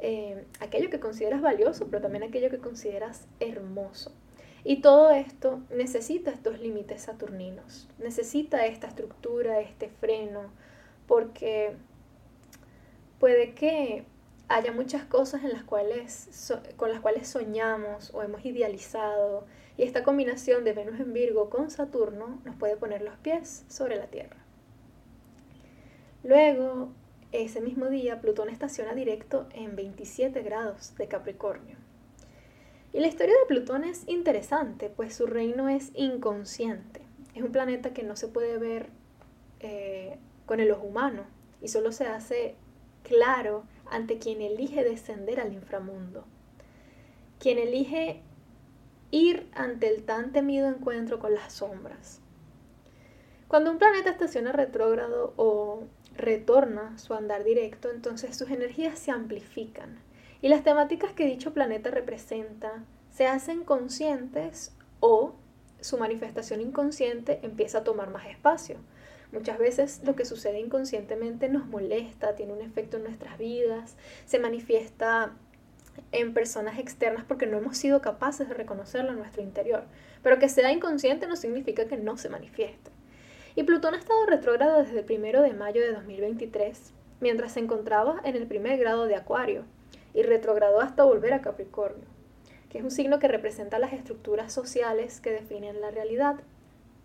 eh, 0.00 0.44
aquello 0.58 0.90
que 0.90 0.98
consideras 0.98 1.40
valioso, 1.40 1.86
pero 1.86 2.02
también 2.02 2.24
aquello 2.24 2.50
que 2.50 2.58
consideras 2.58 3.28
hermoso. 3.38 4.12
Y 4.64 4.80
todo 4.80 5.10
esto 5.10 5.60
necesita 5.70 6.30
estos 6.30 6.60
límites 6.60 7.02
saturninos, 7.02 7.88
necesita 7.98 8.66
esta 8.66 8.88
estructura, 8.88 9.60
este 9.60 9.88
freno, 9.88 10.50
porque 11.06 11.76
puede 13.18 13.54
que 13.54 14.04
haya 14.48 14.72
muchas 14.72 15.04
cosas 15.04 15.44
en 15.44 15.52
las 15.52 15.62
cuales, 15.62 16.52
con 16.76 16.90
las 16.90 17.00
cuales 17.00 17.28
soñamos 17.28 18.12
o 18.14 18.22
hemos 18.22 18.44
idealizado, 18.44 19.46
y 19.76 19.84
esta 19.84 20.02
combinación 20.02 20.64
de 20.64 20.72
Venus 20.72 20.98
en 20.98 21.12
Virgo 21.12 21.50
con 21.50 21.70
Saturno 21.70 22.40
nos 22.44 22.56
puede 22.56 22.76
poner 22.76 23.02
los 23.02 23.16
pies 23.18 23.64
sobre 23.68 23.96
la 23.96 24.08
Tierra. 24.08 24.36
Luego, 26.24 26.90
ese 27.30 27.60
mismo 27.60 27.86
día, 27.86 28.20
Plutón 28.20 28.50
estaciona 28.50 28.94
directo 28.94 29.48
en 29.54 29.76
27 29.76 30.42
grados 30.42 30.96
de 30.96 31.06
Capricornio. 31.06 31.77
La 32.98 33.06
historia 33.06 33.36
de 33.38 33.46
Plutón 33.46 33.84
es 33.84 34.02
interesante, 34.08 34.90
pues 34.90 35.14
su 35.14 35.26
reino 35.26 35.68
es 35.68 35.92
inconsciente. 35.94 37.00
Es 37.32 37.44
un 37.44 37.52
planeta 37.52 37.92
que 37.92 38.02
no 38.02 38.16
se 38.16 38.26
puede 38.26 38.58
ver 38.58 38.90
eh, 39.60 40.18
con 40.46 40.58
el 40.58 40.72
ojo 40.72 40.88
humano 40.88 41.24
y 41.62 41.68
solo 41.68 41.92
se 41.92 42.06
hace 42.08 42.56
claro 43.04 43.62
ante 43.88 44.18
quien 44.18 44.42
elige 44.42 44.82
descender 44.82 45.38
al 45.38 45.52
inframundo. 45.52 46.24
Quien 47.38 47.58
elige 47.58 48.20
ir 49.12 49.48
ante 49.54 49.94
el 49.94 50.02
tan 50.02 50.32
temido 50.32 50.68
encuentro 50.68 51.20
con 51.20 51.34
las 51.34 51.52
sombras. 51.52 52.20
Cuando 53.46 53.70
un 53.70 53.78
planeta 53.78 54.10
estaciona 54.10 54.50
retrógrado 54.50 55.34
o 55.36 55.84
retorna 56.16 56.98
su 56.98 57.14
andar 57.14 57.44
directo, 57.44 57.92
entonces 57.92 58.36
sus 58.36 58.50
energías 58.50 58.98
se 58.98 59.12
amplifican 59.12 60.07
y 60.40 60.48
las 60.48 60.62
temáticas 60.62 61.12
que 61.12 61.26
dicho 61.26 61.52
planeta 61.52 61.90
representa 61.90 62.84
se 63.10 63.26
hacen 63.26 63.64
conscientes 63.64 64.72
o 65.00 65.34
su 65.80 65.98
manifestación 65.98 66.60
inconsciente 66.60 67.40
empieza 67.42 67.78
a 67.78 67.84
tomar 67.84 68.10
más 68.10 68.26
espacio. 68.26 68.78
Muchas 69.32 69.58
veces 69.58 70.00
lo 70.04 70.16
que 70.16 70.24
sucede 70.24 70.58
inconscientemente 70.58 71.48
nos 71.48 71.66
molesta, 71.66 72.34
tiene 72.34 72.52
un 72.52 72.62
efecto 72.62 72.96
en 72.96 73.04
nuestras 73.04 73.36
vidas, 73.38 73.96
se 74.24 74.38
manifiesta 74.38 75.34
en 76.12 76.32
personas 76.32 76.78
externas 76.78 77.24
porque 77.26 77.46
no 77.46 77.58
hemos 77.58 77.76
sido 77.76 78.00
capaces 78.00 78.48
de 78.48 78.54
reconocerlo 78.54 79.10
en 79.10 79.18
nuestro 79.18 79.42
interior. 79.42 79.84
Pero 80.22 80.38
que 80.38 80.48
sea 80.48 80.72
inconsciente 80.72 81.26
no 81.26 81.36
significa 81.36 81.86
que 81.86 81.96
no 81.96 82.16
se 82.16 82.28
manifieste. 82.28 82.90
Y 83.54 83.64
Plutón 83.64 83.94
ha 83.94 83.98
estado 83.98 84.24
retrógrado 84.26 84.78
desde 84.78 85.00
el 85.00 85.18
1 85.18 85.42
de 85.42 85.52
mayo 85.52 85.80
de 85.80 85.92
2023, 85.92 86.92
mientras 87.20 87.52
se 87.52 87.60
encontraba 87.60 88.20
en 88.24 88.36
el 88.36 88.46
primer 88.46 88.78
grado 88.78 89.06
de 89.06 89.16
Acuario, 89.16 89.64
y 90.14 90.22
retrogradó 90.22 90.80
hasta 90.80 91.04
volver 91.04 91.32
a 91.32 91.42
Capricornio, 91.42 92.08
que 92.68 92.78
es 92.78 92.84
un 92.84 92.90
signo 92.90 93.18
que 93.18 93.28
representa 93.28 93.78
las 93.78 93.92
estructuras 93.92 94.52
sociales 94.52 95.20
que 95.20 95.30
definen 95.30 95.80
la 95.80 95.90
realidad. 95.90 96.36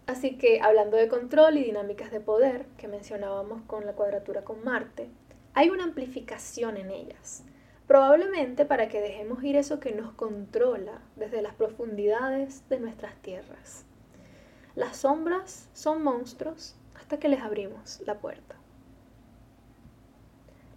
Así 0.06 0.38
que, 0.38 0.60
hablando 0.62 0.98
de 0.98 1.08
control 1.08 1.58
y 1.58 1.64
dinámicas 1.64 2.12
de 2.12 2.20
poder, 2.20 2.66
que 2.78 2.88
mencionábamos 2.88 3.62
con 3.64 3.86
la 3.86 3.94
cuadratura 3.94 4.44
con 4.44 4.64
Marte, 4.64 5.10
hay 5.54 5.70
una 5.70 5.84
amplificación 5.84 6.78
en 6.78 6.92
ellas, 6.92 7.44
probablemente 7.88 8.66
para 8.66 8.90
que 8.90 9.02
dejemos 9.02 9.44
ir 9.44 9.56
eso 9.56 9.80
que 9.80 9.94
nos 9.94 10.12
controla 10.14 11.02
desde 11.16 11.42
las 11.42 11.54
profundidades 11.54 12.68
de 12.70 12.80
nuestras 12.80 13.16
tierras. 13.22 13.86
Las 14.76 14.98
sombras 14.98 15.70
son 15.74 16.02
monstruos 16.02 16.76
hasta 16.96 17.20
que 17.20 17.30
les 17.30 17.42
abrimos 17.42 18.02
la 18.06 18.18
puerta. 18.18 18.56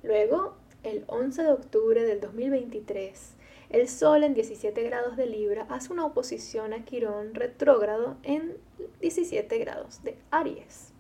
Luego, 0.03 0.57
el 0.87 1.05
11 1.09 1.43
de 1.43 1.53
octubre 1.53 2.05
del 2.05 2.21
2023, 2.21 3.35
el 3.71 3.89
Sol 3.89 4.23
en 4.23 4.35
17 4.35 4.81
grados 4.85 5.17
de 5.17 5.27
Libra 5.27 5.67
hace 5.69 5.93
una 5.93 6.07
oposición 6.07 6.73
a 6.73 6.85
Quirón 6.85 7.35
retrógrado 7.35 8.17
en 8.23 8.57
17 9.01 9.59
grados 9.59 10.05
de 10.05 10.17
Aries. 10.31 10.93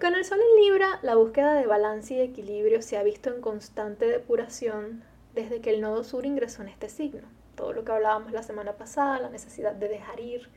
Con 0.00 0.14
el 0.14 0.24
Sol 0.24 0.38
en 0.40 0.64
Libra, 0.64 1.00
la 1.02 1.16
búsqueda 1.16 1.54
de 1.54 1.66
balance 1.66 2.14
y 2.14 2.20
equilibrio 2.20 2.80
se 2.80 2.96
ha 2.96 3.02
visto 3.02 3.28
en 3.28 3.42
constante 3.42 4.06
depuración 4.06 5.04
desde 5.34 5.60
que 5.60 5.70
el 5.70 5.82
nodo 5.82 6.02
sur 6.02 6.24
ingresó 6.24 6.62
en 6.62 6.68
este 6.68 6.88
signo. 6.88 7.28
Todo 7.56 7.74
lo 7.74 7.84
que 7.84 7.92
hablábamos 7.92 8.32
la 8.32 8.42
semana 8.42 8.72
pasada, 8.72 9.20
la 9.20 9.28
necesidad 9.28 9.74
de 9.74 9.88
dejar 9.88 10.18
ir. 10.18 10.48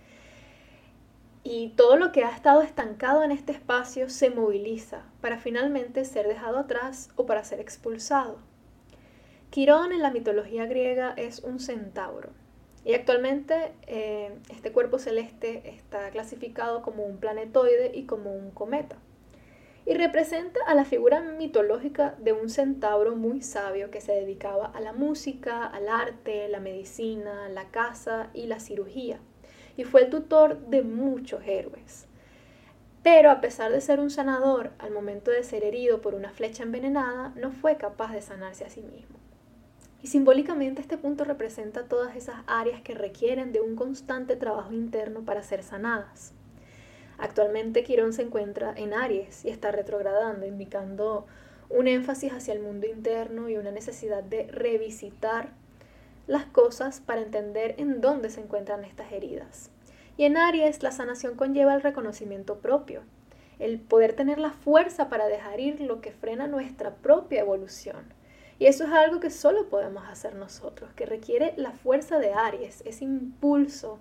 Y 1.49 1.69
todo 1.77 1.95
lo 1.95 2.11
que 2.11 2.25
ha 2.25 2.35
estado 2.35 2.61
estancado 2.61 3.23
en 3.23 3.31
este 3.31 3.53
espacio 3.53 4.09
se 4.09 4.29
moviliza 4.29 5.05
para 5.21 5.37
finalmente 5.37 6.03
ser 6.03 6.27
dejado 6.27 6.57
atrás 6.57 7.09
o 7.15 7.25
para 7.25 7.45
ser 7.45 7.61
expulsado. 7.61 8.39
Quirón 9.49 9.93
en 9.93 10.01
la 10.01 10.11
mitología 10.11 10.65
griega 10.65 11.13
es 11.15 11.39
un 11.39 11.61
centauro 11.61 12.31
y 12.83 12.95
actualmente 12.95 13.71
eh, 13.83 14.37
este 14.49 14.73
cuerpo 14.73 14.99
celeste 14.99 15.69
está 15.69 16.09
clasificado 16.09 16.81
como 16.81 17.05
un 17.05 17.17
planetoide 17.17 17.93
y 17.93 18.03
como 18.03 18.33
un 18.33 18.51
cometa. 18.51 18.97
Y 19.85 19.93
representa 19.93 20.59
a 20.67 20.75
la 20.75 20.83
figura 20.83 21.21
mitológica 21.21 22.15
de 22.19 22.33
un 22.33 22.49
centauro 22.49 23.15
muy 23.15 23.41
sabio 23.41 23.89
que 23.89 24.01
se 24.01 24.11
dedicaba 24.11 24.65
a 24.65 24.81
la 24.81 24.91
música, 24.91 25.65
al 25.65 25.87
arte, 25.87 26.49
la 26.49 26.59
medicina, 26.59 27.47
la 27.47 27.71
caza 27.71 28.31
y 28.33 28.47
la 28.47 28.59
cirugía. 28.59 29.21
Y 29.77 29.85
fue 29.85 30.01
el 30.01 30.09
tutor 30.09 30.59
de 30.67 30.81
muchos 30.81 31.41
héroes. 31.45 32.07
Pero 33.03 33.31
a 33.31 33.39
pesar 33.39 33.71
de 33.71 33.79
ser 33.79 34.01
un 34.01 34.09
sanador, 34.09 34.71
al 34.79 34.91
momento 34.91 35.31
de 35.31 35.43
ser 35.43 35.63
herido 35.63 36.01
por 36.01 36.13
una 36.13 36.31
flecha 36.31 36.63
envenenada, 36.63 37.31
no 37.37 37.51
fue 37.51 37.77
capaz 37.77 38.11
de 38.11 38.21
sanarse 38.21 38.65
a 38.65 38.69
sí 38.69 38.81
mismo. 38.81 39.17
Y 40.01 40.07
simbólicamente 40.07 40.81
este 40.81 40.97
punto 40.97 41.23
representa 41.23 41.85
todas 41.85 42.15
esas 42.15 42.37
áreas 42.47 42.81
que 42.81 42.93
requieren 42.93 43.51
de 43.51 43.61
un 43.61 43.75
constante 43.75 44.35
trabajo 44.35 44.73
interno 44.73 45.21
para 45.21 45.41
ser 45.41 45.63
sanadas. 45.63 46.33
Actualmente 47.17 47.83
Quirón 47.83 48.13
se 48.13 48.23
encuentra 48.23 48.73
en 48.75 48.93
Aries 48.93 49.43
y 49.45 49.49
está 49.49 49.71
retrogradando, 49.71 50.45
indicando 50.45 51.25
un 51.69 51.87
énfasis 51.87 52.31
hacia 52.31 52.53
el 52.53 52.59
mundo 52.59 52.87
interno 52.87 53.49
y 53.49 53.57
una 53.57 53.71
necesidad 53.71 54.23
de 54.23 54.47
revisitar 54.47 55.51
las 56.27 56.45
cosas 56.45 56.99
para 56.99 57.21
entender 57.21 57.75
en 57.77 58.01
dónde 58.01 58.29
se 58.29 58.41
encuentran 58.41 58.85
estas 58.85 59.11
heridas. 59.11 59.71
Y 60.17 60.25
en 60.25 60.37
Aries 60.37 60.83
la 60.83 60.91
sanación 60.91 61.35
conlleva 61.35 61.73
el 61.73 61.81
reconocimiento 61.81 62.59
propio, 62.59 63.03
el 63.59 63.79
poder 63.79 64.13
tener 64.13 64.37
la 64.37 64.51
fuerza 64.51 65.09
para 65.09 65.27
dejar 65.27 65.59
ir 65.59 65.81
lo 65.81 66.01
que 66.01 66.11
frena 66.11 66.47
nuestra 66.47 66.95
propia 66.95 67.41
evolución 67.41 68.17
y 68.59 68.65
eso 68.65 68.85
es 68.85 68.91
algo 68.91 69.19
que 69.19 69.29
solo 69.29 69.69
podemos 69.69 70.03
hacer 70.07 70.35
nosotros, 70.35 70.91
que 70.93 71.05
requiere 71.05 71.53
la 71.57 71.71
fuerza 71.71 72.17
de 72.17 72.33
Aries, 72.33 72.81
ese 72.85 73.05
impulso 73.05 73.99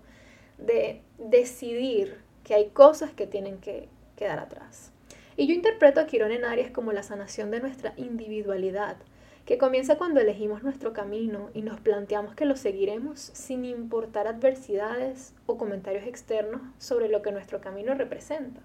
de 0.56 1.02
decidir 1.18 2.18
que 2.42 2.54
hay 2.54 2.68
cosas 2.70 3.10
que 3.12 3.26
tienen 3.26 3.58
que 3.58 3.88
quedar 4.16 4.38
atrás. 4.38 4.92
Y 5.36 5.46
yo 5.46 5.52
interpreto 5.52 6.00
a 6.00 6.06
Quirón 6.06 6.32
en 6.32 6.46
Aries 6.46 6.70
como 6.70 6.92
la 6.92 7.02
sanación 7.02 7.50
de 7.50 7.60
nuestra 7.60 7.92
individualidad, 7.98 8.96
que 9.46 9.58
comienza 9.58 9.96
cuando 9.96 10.20
elegimos 10.20 10.64
nuestro 10.64 10.92
camino 10.92 11.50
y 11.54 11.62
nos 11.62 11.78
planteamos 11.78 12.34
que 12.34 12.44
lo 12.44 12.56
seguiremos 12.56 13.20
sin 13.20 13.64
importar 13.64 14.26
adversidades 14.26 15.34
o 15.46 15.56
comentarios 15.56 16.04
externos 16.04 16.60
sobre 16.78 17.08
lo 17.08 17.22
que 17.22 17.30
nuestro 17.30 17.60
camino 17.60 17.94
representa. 17.94 18.60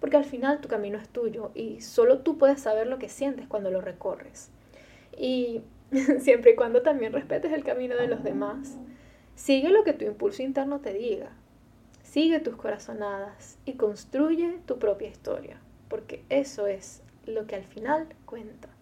Porque 0.00 0.16
al 0.16 0.24
final 0.24 0.62
tu 0.62 0.68
camino 0.68 0.96
es 0.96 1.10
tuyo 1.10 1.50
y 1.54 1.82
solo 1.82 2.20
tú 2.20 2.38
puedes 2.38 2.60
saber 2.60 2.86
lo 2.86 2.98
que 2.98 3.10
sientes 3.10 3.46
cuando 3.46 3.70
lo 3.70 3.82
recorres. 3.82 4.50
Y 5.14 5.60
siempre 6.20 6.52
y 6.52 6.56
cuando 6.56 6.80
también 6.80 7.12
respetes 7.12 7.52
el 7.52 7.62
camino 7.62 7.94
de 7.94 8.08
los 8.08 8.24
demás, 8.24 8.78
sigue 9.34 9.68
lo 9.68 9.84
que 9.84 9.92
tu 9.92 10.06
impulso 10.06 10.42
interno 10.42 10.80
te 10.80 10.94
diga. 10.94 11.32
Sigue 12.02 12.40
tus 12.40 12.56
corazonadas 12.56 13.58
y 13.66 13.74
construye 13.74 14.58
tu 14.64 14.78
propia 14.78 15.08
historia, 15.08 15.58
porque 15.88 16.24
eso 16.30 16.66
es 16.66 17.02
lo 17.26 17.46
que 17.46 17.56
al 17.56 17.64
final 17.64 18.06
cuenta. 18.24 18.73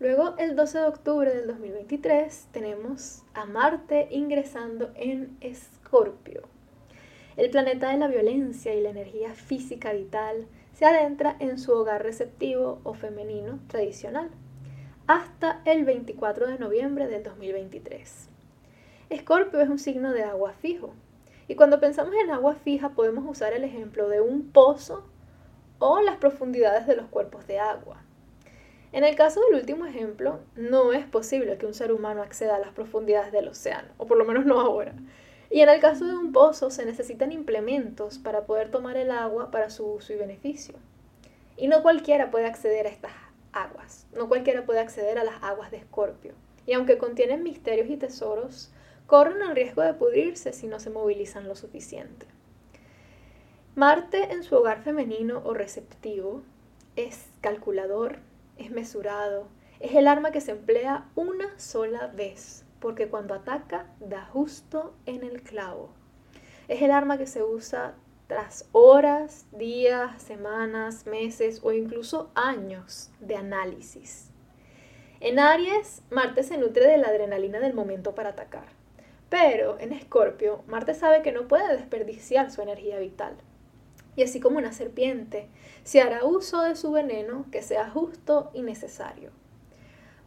Luego, 0.00 0.36
el 0.38 0.54
12 0.54 0.78
de 0.78 0.84
octubre 0.84 1.34
del 1.34 1.48
2023, 1.48 2.46
tenemos 2.52 3.24
a 3.34 3.46
Marte 3.46 4.06
ingresando 4.12 4.92
en 4.94 5.36
Escorpio. 5.40 6.42
El 7.36 7.50
planeta 7.50 7.90
de 7.90 7.98
la 7.98 8.06
violencia 8.06 8.72
y 8.76 8.80
la 8.80 8.90
energía 8.90 9.34
física 9.34 9.92
vital 9.92 10.46
se 10.72 10.84
adentra 10.84 11.34
en 11.40 11.58
su 11.58 11.72
hogar 11.72 12.04
receptivo 12.04 12.80
o 12.84 12.94
femenino 12.94 13.58
tradicional, 13.66 14.30
hasta 15.08 15.62
el 15.64 15.84
24 15.84 16.46
de 16.46 16.60
noviembre 16.60 17.08
del 17.08 17.24
2023. 17.24 18.28
Escorpio 19.10 19.60
es 19.60 19.68
un 19.68 19.80
signo 19.80 20.12
de 20.12 20.22
agua 20.22 20.52
fijo 20.52 20.94
Y 21.48 21.56
cuando 21.56 21.80
pensamos 21.80 22.14
en 22.22 22.30
agua 22.30 22.54
fija 22.54 22.90
podemos 22.90 23.24
usar 23.28 23.52
el 23.52 23.64
ejemplo 23.64 24.08
de 24.08 24.20
un 24.20 24.52
pozo 24.52 25.08
o 25.80 26.00
las 26.02 26.18
profundidades 26.18 26.86
de 26.86 26.94
los 26.94 27.06
cuerpos 27.06 27.48
de 27.48 27.58
agua. 27.58 28.04
En 28.90 29.04
el 29.04 29.16
caso 29.16 29.40
del 29.42 29.60
último 29.60 29.84
ejemplo, 29.84 30.40
no 30.56 30.92
es 30.92 31.04
posible 31.04 31.58
que 31.58 31.66
un 31.66 31.74
ser 31.74 31.92
humano 31.92 32.22
acceda 32.22 32.56
a 32.56 32.58
las 32.58 32.72
profundidades 32.72 33.32
del 33.32 33.48
océano, 33.48 33.88
o 33.98 34.06
por 34.06 34.16
lo 34.16 34.24
menos 34.24 34.46
no 34.46 34.60
ahora. 34.60 34.94
Y 35.50 35.60
en 35.60 35.68
el 35.68 35.80
caso 35.80 36.06
de 36.06 36.14
un 36.14 36.32
pozo 36.32 36.70
se 36.70 36.86
necesitan 36.86 37.30
implementos 37.32 38.18
para 38.18 38.44
poder 38.46 38.70
tomar 38.70 38.96
el 38.96 39.10
agua 39.10 39.50
para 39.50 39.68
su 39.68 39.86
uso 39.86 40.12
y 40.12 40.16
beneficio. 40.16 40.74
Y 41.56 41.68
no 41.68 41.82
cualquiera 41.82 42.30
puede 42.30 42.46
acceder 42.46 42.86
a 42.86 42.90
estas 42.90 43.12
aguas, 43.52 44.06
no 44.14 44.28
cualquiera 44.28 44.64
puede 44.64 44.80
acceder 44.80 45.18
a 45.18 45.24
las 45.24 45.42
aguas 45.42 45.70
de 45.70 45.78
Escorpio. 45.78 46.32
Y 46.66 46.72
aunque 46.72 46.98
contienen 46.98 47.42
misterios 47.42 47.90
y 47.90 47.96
tesoros, 47.96 48.70
corren 49.06 49.42
el 49.42 49.54
riesgo 49.54 49.82
de 49.82 49.94
pudrirse 49.94 50.52
si 50.52 50.66
no 50.66 50.80
se 50.80 50.90
movilizan 50.90 51.48
lo 51.48 51.56
suficiente. 51.56 52.26
Marte 53.74 54.32
en 54.32 54.42
su 54.42 54.54
hogar 54.54 54.82
femenino 54.82 55.42
o 55.44 55.54
receptivo 55.54 56.42
es 56.96 57.26
calculador, 57.40 58.18
es 58.58 58.70
mesurado, 58.70 59.48
es 59.80 59.94
el 59.94 60.08
arma 60.08 60.32
que 60.32 60.40
se 60.40 60.50
emplea 60.50 61.08
una 61.14 61.58
sola 61.58 62.08
vez, 62.08 62.64
porque 62.80 63.08
cuando 63.08 63.34
ataca 63.34 63.86
da 64.00 64.24
justo 64.26 64.94
en 65.06 65.24
el 65.24 65.42
clavo. 65.42 65.90
Es 66.66 66.82
el 66.82 66.90
arma 66.90 67.16
que 67.16 67.26
se 67.26 67.42
usa 67.42 67.94
tras 68.26 68.68
horas, 68.72 69.46
días, 69.52 70.20
semanas, 70.20 71.06
meses 71.06 71.60
o 71.62 71.72
incluso 71.72 72.30
años 72.34 73.10
de 73.20 73.36
análisis. 73.36 74.30
En 75.20 75.38
Aries, 75.38 76.02
Marte 76.10 76.42
se 76.42 76.58
nutre 76.58 76.86
de 76.86 76.98
la 76.98 77.08
adrenalina 77.08 77.58
del 77.58 77.74
momento 77.74 78.14
para 78.14 78.30
atacar. 78.30 78.66
Pero 79.30 79.78
en 79.80 79.92
Escorpio, 79.92 80.62
Marte 80.66 80.94
sabe 80.94 81.22
que 81.22 81.32
no 81.32 81.48
puede 81.48 81.76
desperdiciar 81.76 82.50
su 82.50 82.62
energía 82.62 82.98
vital. 82.98 83.34
Y 84.18 84.24
así 84.24 84.40
como 84.40 84.58
una 84.58 84.72
serpiente, 84.72 85.46
se 85.84 86.00
hará 86.00 86.24
uso 86.24 86.62
de 86.62 86.74
su 86.74 86.90
veneno 86.90 87.46
que 87.52 87.62
sea 87.62 87.88
justo 87.88 88.50
y 88.52 88.62
necesario. 88.62 89.30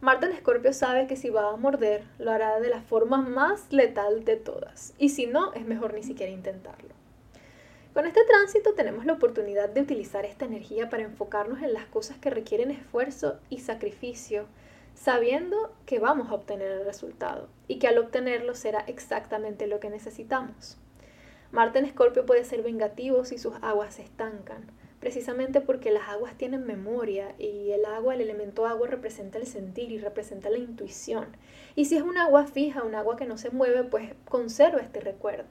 Marte 0.00 0.24
en 0.24 0.32
Escorpio 0.32 0.72
sabe 0.72 1.06
que 1.06 1.14
si 1.14 1.28
va 1.28 1.50
a 1.50 1.56
morder, 1.56 2.02
lo 2.18 2.30
hará 2.30 2.58
de 2.58 2.70
la 2.70 2.80
forma 2.80 3.18
más 3.18 3.70
letal 3.70 4.24
de 4.24 4.36
todas. 4.36 4.94
Y 4.96 5.10
si 5.10 5.26
no, 5.26 5.52
es 5.52 5.66
mejor 5.66 5.92
ni 5.92 6.02
siquiera 6.02 6.32
intentarlo. 6.32 6.94
Con 7.92 8.06
este 8.06 8.24
tránsito 8.24 8.72
tenemos 8.72 9.04
la 9.04 9.12
oportunidad 9.12 9.68
de 9.68 9.82
utilizar 9.82 10.24
esta 10.24 10.46
energía 10.46 10.88
para 10.88 11.02
enfocarnos 11.02 11.60
en 11.60 11.74
las 11.74 11.84
cosas 11.84 12.16
que 12.16 12.30
requieren 12.30 12.70
esfuerzo 12.70 13.40
y 13.50 13.58
sacrificio, 13.58 14.46
sabiendo 14.94 15.70
que 15.84 15.98
vamos 15.98 16.30
a 16.30 16.34
obtener 16.36 16.72
el 16.72 16.86
resultado 16.86 17.46
y 17.68 17.78
que 17.78 17.88
al 17.88 17.98
obtenerlo 17.98 18.54
será 18.54 18.80
exactamente 18.86 19.66
lo 19.66 19.80
que 19.80 19.90
necesitamos. 19.90 20.78
Marte 21.52 21.78
en 21.78 21.84
Escorpio 21.84 22.24
puede 22.24 22.44
ser 22.44 22.62
vengativo 22.62 23.26
si 23.26 23.36
sus 23.36 23.54
aguas 23.60 23.94
se 23.94 24.02
estancan, 24.02 24.70
precisamente 25.00 25.60
porque 25.60 25.90
las 25.90 26.08
aguas 26.08 26.34
tienen 26.38 26.66
memoria 26.66 27.34
y 27.38 27.72
el 27.72 27.84
agua, 27.84 28.14
el 28.14 28.22
elemento 28.22 28.66
agua 28.66 28.88
representa 28.88 29.36
el 29.36 29.46
sentir 29.46 29.92
y 29.92 29.98
representa 29.98 30.48
la 30.48 30.56
intuición. 30.56 31.26
Y 31.76 31.84
si 31.84 31.96
es 31.96 32.02
un 32.02 32.16
agua 32.16 32.46
fija, 32.46 32.82
un 32.82 32.94
agua 32.94 33.16
que 33.16 33.26
no 33.26 33.36
se 33.36 33.50
mueve, 33.50 33.84
pues 33.84 34.14
conserva 34.26 34.80
este 34.80 35.00
recuerdo. 35.00 35.44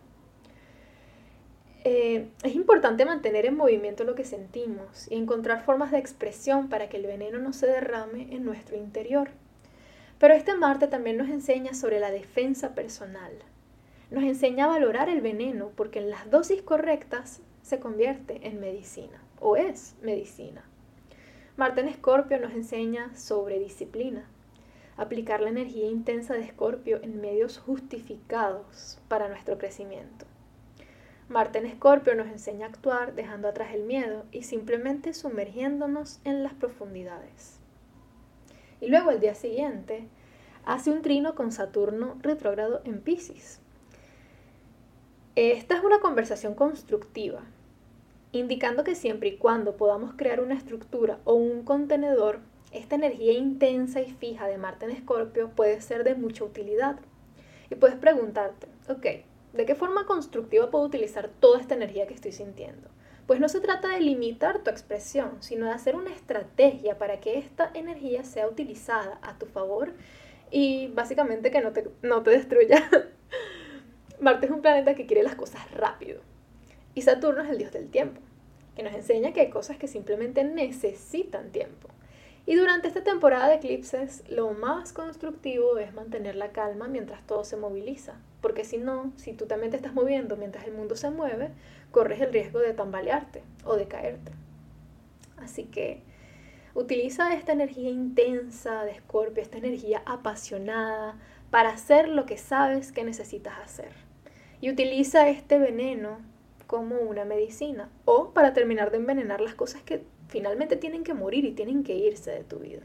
Eh, 1.84 2.30
es 2.44 2.56
importante 2.56 3.06
mantener 3.06 3.46
en 3.46 3.56
movimiento 3.56 4.04
lo 4.04 4.16
que 4.16 4.24
sentimos 4.24 5.08
y 5.12 5.16
encontrar 5.16 5.64
formas 5.64 5.92
de 5.92 6.00
expresión 6.00 6.68
para 6.68 6.90
que 6.90 6.98
el 6.98 7.06
veneno 7.06 7.38
no 7.38 7.54
se 7.54 7.68
derrame 7.68 8.34
en 8.34 8.44
nuestro 8.44 8.76
interior. 8.76 9.30
Pero 10.18 10.34
este 10.34 10.56
Marte 10.56 10.88
también 10.88 11.18
nos 11.18 11.30
enseña 11.30 11.76
sobre 11.76 12.00
la 12.00 12.10
defensa 12.10 12.74
personal. 12.74 13.34
Nos 14.12 14.24
enseña 14.26 14.66
a 14.66 14.68
valorar 14.68 15.08
el 15.08 15.22
veneno 15.22 15.72
porque 15.76 16.00
en 16.00 16.10
las 16.10 16.30
dosis 16.30 16.62
correctas 16.62 17.42
se 17.62 17.80
convierte 17.80 18.46
en 18.46 18.60
medicina 18.60 19.24
o 19.40 19.56
es 19.56 19.96
medicina. 20.02 20.66
Marte 21.56 21.80
en 21.80 21.88
Escorpio 21.88 22.38
nos 22.38 22.52
enseña 22.52 23.16
sobre 23.16 23.58
disciplina, 23.58 24.26
aplicar 24.98 25.40
la 25.40 25.50
energía 25.50 25.88
intensa 25.88 26.34
de 26.34 26.42
Escorpio 26.42 27.00
en 27.02 27.22
medios 27.22 27.58
justificados 27.58 29.00
para 29.08 29.30
nuestro 29.30 29.58
crecimiento. 29.58 30.26
Marte 31.30 31.60
en 31.60 31.66
Escorpio 31.66 32.14
nos 32.14 32.28
enseña 32.28 32.66
a 32.66 32.70
actuar 32.70 33.16
dejando 33.16 33.48
atrás 33.48 33.74
el 33.74 33.84
miedo 33.84 34.26
y 34.34 34.44
simplemente 34.44 35.14
sumergiéndonos 35.14 36.20
en 36.26 36.44
las 36.44 36.54
profundidades. 36.54 37.62
Y 38.82 38.88
luego 38.90 39.12
el 39.12 39.22
día 39.22 39.36
siguiente 39.36 40.10
hace 40.66 40.92
un 40.92 41.02
trino 41.02 41.34
con 41.34 41.54
Saturno 41.54 42.18
retrógrado 42.22 42.82
en 42.84 43.00
Pisces. 43.00 43.62
Esta 45.38 45.78
es 45.78 45.84
una 45.84 46.02
conversación 46.02 46.56
constructiva 46.56 47.42
indicando 48.34 48.84
que 48.84 48.96
siempre 48.96 49.30
y 49.30 49.38
cuando 49.38 49.78
podamos 49.78 50.14
crear 50.16 50.42
una 50.42 50.56
estructura 50.56 51.20
o 51.24 51.34
un 51.34 51.64
contenedor, 51.64 52.40
esta 52.72 52.96
energía 52.96 53.34
intensa 53.34 54.02
y 54.02 54.12
fija 54.12 54.48
de 54.48 54.58
Marte 54.58 54.86
en 54.86 54.92
Escorpio 54.92 55.50
puede 55.50 55.80
ser 55.82 56.04
de 56.04 56.16
mucha 56.16 56.44
utilidad. 56.44 56.98
Y 57.70 57.76
puedes 57.76 57.96
preguntarte, 57.98 58.68
ok, 58.90 59.06
¿de 59.54 59.66
qué 59.66 59.76
forma 59.76 60.06
constructiva 60.06 60.70
puedo 60.70 60.86
utilizar 60.86 61.30
toda 61.40 61.60
esta 61.60 61.76
energía 61.76 62.08
que 62.08 62.14
estoy 62.14 62.34
sintiendo? 62.34 62.90
Pues 63.26 63.40
no 63.40 63.48
se 63.48 63.62
trata 63.62 63.90
de 63.90 64.02
limitar 64.02 64.64
tu 64.64 64.70
expresión, 64.70 65.38
sino 65.40 65.66
de 65.66 65.72
hacer 65.72 65.96
una 65.96 66.14
estrategia 66.14 66.98
para 66.98 67.22
que 67.22 67.38
esta 67.38 67.72
energía 67.74 68.24
sea 68.26 68.48
utilizada 68.48 69.20
a 69.22 69.38
tu 69.38 69.46
favor 69.46 69.94
y 70.50 70.88
básicamente 70.88 71.52
que 71.52 71.62
no 71.62 71.72
te, 71.72 71.90
no 72.02 72.24
te 72.24 72.32
destruya. 72.32 72.90
Marte 74.22 74.46
es 74.46 74.52
un 74.52 74.62
planeta 74.62 74.94
que 74.94 75.08
quiere 75.08 75.24
las 75.24 75.34
cosas 75.34 75.70
rápido. 75.72 76.22
Y 76.94 77.02
Saturno 77.02 77.42
es 77.42 77.50
el 77.50 77.58
dios 77.58 77.72
del 77.72 77.90
tiempo, 77.90 78.22
que 78.76 78.84
nos 78.84 78.94
enseña 78.94 79.34
que 79.34 79.42
hay 79.42 79.50
cosas 79.50 79.78
que 79.78 79.88
simplemente 79.88 80.44
necesitan 80.44 81.52
tiempo. 81.52 81.90
Y 82.46 82.54
durante 82.54 82.88
esta 82.88 83.04
temporada 83.04 83.48
de 83.48 83.56
eclipses, 83.56 84.24
lo 84.30 84.52
más 84.52 84.94
constructivo 84.94 85.80
es 85.80 85.96
mantener 85.96 86.36
la 86.36 86.52
calma 86.52 86.88
mientras 86.88 87.26
todo 87.26 87.44
se 87.44 87.58
moviliza. 87.58 88.14
Porque 88.42 88.64
si 88.64 88.78
no, 88.78 89.12
si 89.16 89.34
tú 89.34 89.48
también 89.48 89.72
te 89.72 89.78
estás 89.78 89.96
moviendo 89.96 90.38
mientras 90.38 90.68
el 90.68 90.74
mundo 90.74 90.96
se 90.96 91.10
mueve, 91.10 91.50
corres 91.90 92.22
el 92.22 92.32
riesgo 92.32 92.60
de 92.60 92.74
tambalearte 92.74 93.42
o 93.66 93.76
de 93.76 93.88
caerte. 93.88 94.34
Así 95.38 95.64
que 95.64 96.04
utiliza 96.76 97.34
esta 97.34 97.54
energía 97.54 97.90
intensa 97.90 98.84
de 98.84 98.92
Escorpio, 98.92 99.42
esta 99.42 99.58
energía 99.58 100.04
apasionada, 100.06 101.18
para 101.50 101.70
hacer 101.70 102.08
lo 102.08 102.28
que 102.28 102.38
sabes 102.38 102.92
que 102.92 103.04
necesitas 103.04 103.58
hacer. 103.58 104.11
Y 104.62 104.70
utiliza 104.70 105.28
este 105.28 105.58
veneno 105.58 106.20
como 106.68 107.02
una 107.02 107.26
medicina 107.26 107.90
o 108.06 108.32
para 108.32 108.54
terminar 108.54 108.92
de 108.92 108.98
envenenar 108.98 109.42
las 109.42 109.56
cosas 109.56 109.82
que 109.82 110.06
finalmente 110.30 110.78
tienen 110.78 111.04
que 111.04 111.14
morir 111.14 111.44
y 111.44 111.52
tienen 111.52 111.84
que 111.84 111.96
irse 111.96 112.32
de 112.32 112.46
tu 112.46 112.60
vida. 112.60 112.84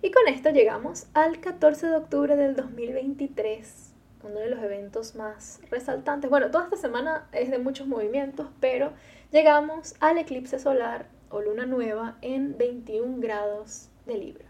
Y 0.00 0.12
con 0.12 0.28
esto 0.28 0.50
llegamos 0.50 1.06
al 1.14 1.40
14 1.40 1.88
de 1.88 1.96
octubre 1.96 2.36
del 2.36 2.54
2023, 2.54 3.94
uno 4.22 4.38
de 4.38 4.50
los 4.50 4.62
eventos 4.62 5.16
más 5.16 5.60
resaltantes. 5.70 6.30
Bueno, 6.30 6.52
toda 6.52 6.64
esta 6.64 6.76
semana 6.76 7.28
es 7.32 7.50
de 7.50 7.58
muchos 7.58 7.88
movimientos, 7.88 8.46
pero 8.60 8.92
llegamos 9.32 9.96
al 9.98 10.18
eclipse 10.18 10.60
solar 10.60 11.08
o 11.30 11.40
luna 11.40 11.66
nueva 11.66 12.18
en 12.20 12.56
21 12.58 13.20
grados 13.20 13.88
de 14.06 14.18
Libra. 14.18 14.46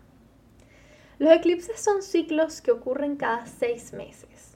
Los 1.19 1.33
eclipses 1.33 1.81
son 1.81 2.03
ciclos 2.03 2.61
que 2.61 2.73
ocurren 2.73 3.17
cada 3.17 3.47
seis 3.47 3.93
meses 3.93 4.52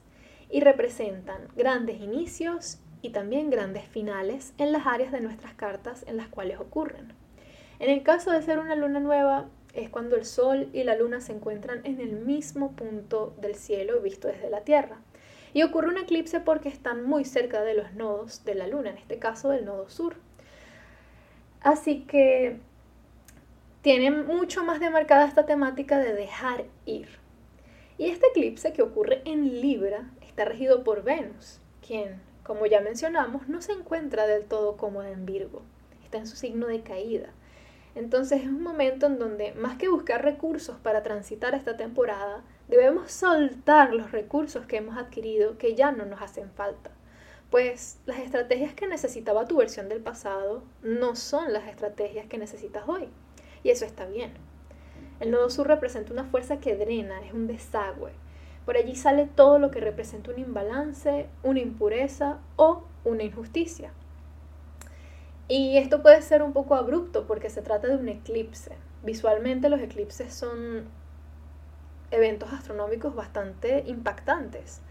y 0.49 0.61
representan 0.61 1.47
grandes 1.55 1.99
inicios 1.99 2.79
y 3.01 3.09
también 3.09 3.49
grandes 3.49 3.85
finales 3.85 4.53
en 4.57 4.71
las 4.71 4.87
áreas 4.87 5.11
de 5.11 5.21
nuestras 5.21 5.53
cartas 5.53 6.03
en 6.07 6.17
las 6.17 6.27
cuales 6.27 6.59
ocurren. 6.59 7.13
En 7.79 7.89
el 7.89 8.03
caso 8.03 8.31
de 8.31 8.41
ser 8.41 8.59
una 8.59 8.75
luna 8.75 8.99
nueva, 8.99 9.49
es 9.77 9.89
cuando 9.89 10.15
el 10.15 10.25
Sol 10.25 10.69
y 10.73 10.83
la 10.83 10.95
Luna 10.95 11.21
se 11.21 11.33
encuentran 11.33 11.81
en 11.83 12.01
el 12.01 12.13
mismo 12.13 12.71
punto 12.71 13.35
del 13.39 13.55
cielo 13.55 14.01
visto 14.01 14.27
desde 14.27 14.49
la 14.49 14.61
Tierra. 14.61 14.97
Y 15.53 15.63
ocurre 15.63 15.89
un 15.89 15.97
eclipse 15.97 16.39
porque 16.39 16.69
están 16.69 17.03
muy 17.03 17.23
cerca 17.25 17.61
de 17.61 17.75
los 17.75 17.93
nodos 17.93 18.43
de 18.43 18.55
la 18.55 18.67
Luna, 18.67 18.89
en 18.89 18.97
este 18.97 19.19
caso 19.19 19.49
del 19.49 19.65
nodo 19.65 19.89
sur. 19.89 20.15
Así 21.61 22.01
que 22.01 22.59
tiene 23.81 24.11
mucho 24.11 24.63
más 24.63 24.79
demarcada 24.79 25.25
esta 25.25 25.45
temática 25.45 25.99
de 25.99 26.13
dejar 26.13 26.65
ir. 26.85 27.07
Y 27.97 28.09
este 28.09 28.27
eclipse 28.27 28.73
que 28.73 28.81
ocurre 28.81 29.21
en 29.25 29.61
Libra 29.61 30.09
está 30.37 30.45
regido 30.45 30.83
por 30.83 31.01
Venus, 31.01 31.59
quien 31.81 32.21
como 32.43 32.67
ya 32.67 32.79
mencionamos, 32.79 33.49
no 33.49 33.59
se 33.59 33.71
encuentra 33.71 34.27
del 34.27 34.45
todo 34.45 34.77
cómoda 34.77 35.09
en 35.09 35.25
Virgo, 35.25 35.63
está 36.03 36.19
en 36.19 36.27
su 36.27 36.35
signo 36.35 36.67
de 36.67 36.81
caída. 36.81 37.29
Entonces 37.95 38.43
es 38.43 38.47
un 38.47 38.61
momento 38.61 39.07
en 39.07 39.17
donde, 39.17 39.53
más 39.55 39.79
que 39.79 39.89
buscar 39.89 40.23
recursos 40.23 40.77
para 40.77 41.01
transitar 41.01 41.55
esta 41.55 41.75
temporada, 41.75 42.43
debemos 42.67 43.11
soltar 43.11 43.95
los 43.95 44.11
recursos 44.11 44.67
que 44.67 44.77
hemos 44.77 44.95
adquirido 44.95 45.57
que 45.57 45.73
ya 45.73 45.91
no 45.91 46.05
nos 46.05 46.21
hacen 46.21 46.51
falta. 46.51 46.91
Pues 47.49 47.97
las 48.05 48.19
estrategias 48.19 48.75
que 48.75 48.85
necesitaba 48.85 49.47
tu 49.47 49.57
versión 49.57 49.89
del 49.89 50.01
pasado 50.01 50.61
no 50.83 51.15
son 51.15 51.51
las 51.51 51.67
estrategias 51.67 52.27
que 52.27 52.37
necesitas 52.37 52.87
hoy. 52.87 53.09
Y 53.63 53.71
eso 53.71 53.85
está 53.85 54.05
bien. 54.05 54.33
El 55.19 55.31
nodo 55.31 55.49
sur 55.49 55.65
representa 55.65 56.13
una 56.13 56.25
fuerza 56.25 56.59
que 56.59 56.75
drena, 56.75 57.25
es 57.25 57.33
un 57.33 57.47
desagüe, 57.47 58.11
Por 58.67 58.75
allí 58.75 58.97
sale 58.97 59.27
todo 59.27 59.59
lo 59.59 59.71
que 59.71 59.79
representa 59.79 60.29
un 60.29 60.39
imbalance, 60.39 61.29
una 61.41 61.61
impureza 61.61 62.39
o 62.57 62.83
una 63.05 63.23
injusticia. 63.23 63.93
Y 65.47 65.77
esto 65.77 66.01
puede 66.01 66.21
ser 66.21 66.43
un 66.43 66.51
poco 66.51 66.75
abrupto 66.75 67.27
porque 67.27 67.49
se 67.49 67.61
trata 67.61 67.87
de 67.87 67.95
un 67.95 68.09
eclipse. 68.09 68.75
Visualmente 69.03 69.69
los 69.69 69.79
eclipses 69.79 70.33
son 70.33 70.89
eventos 72.11 72.51
astronómicos 72.51 73.15
bastante 73.15 73.85
impactantes. 73.87 74.81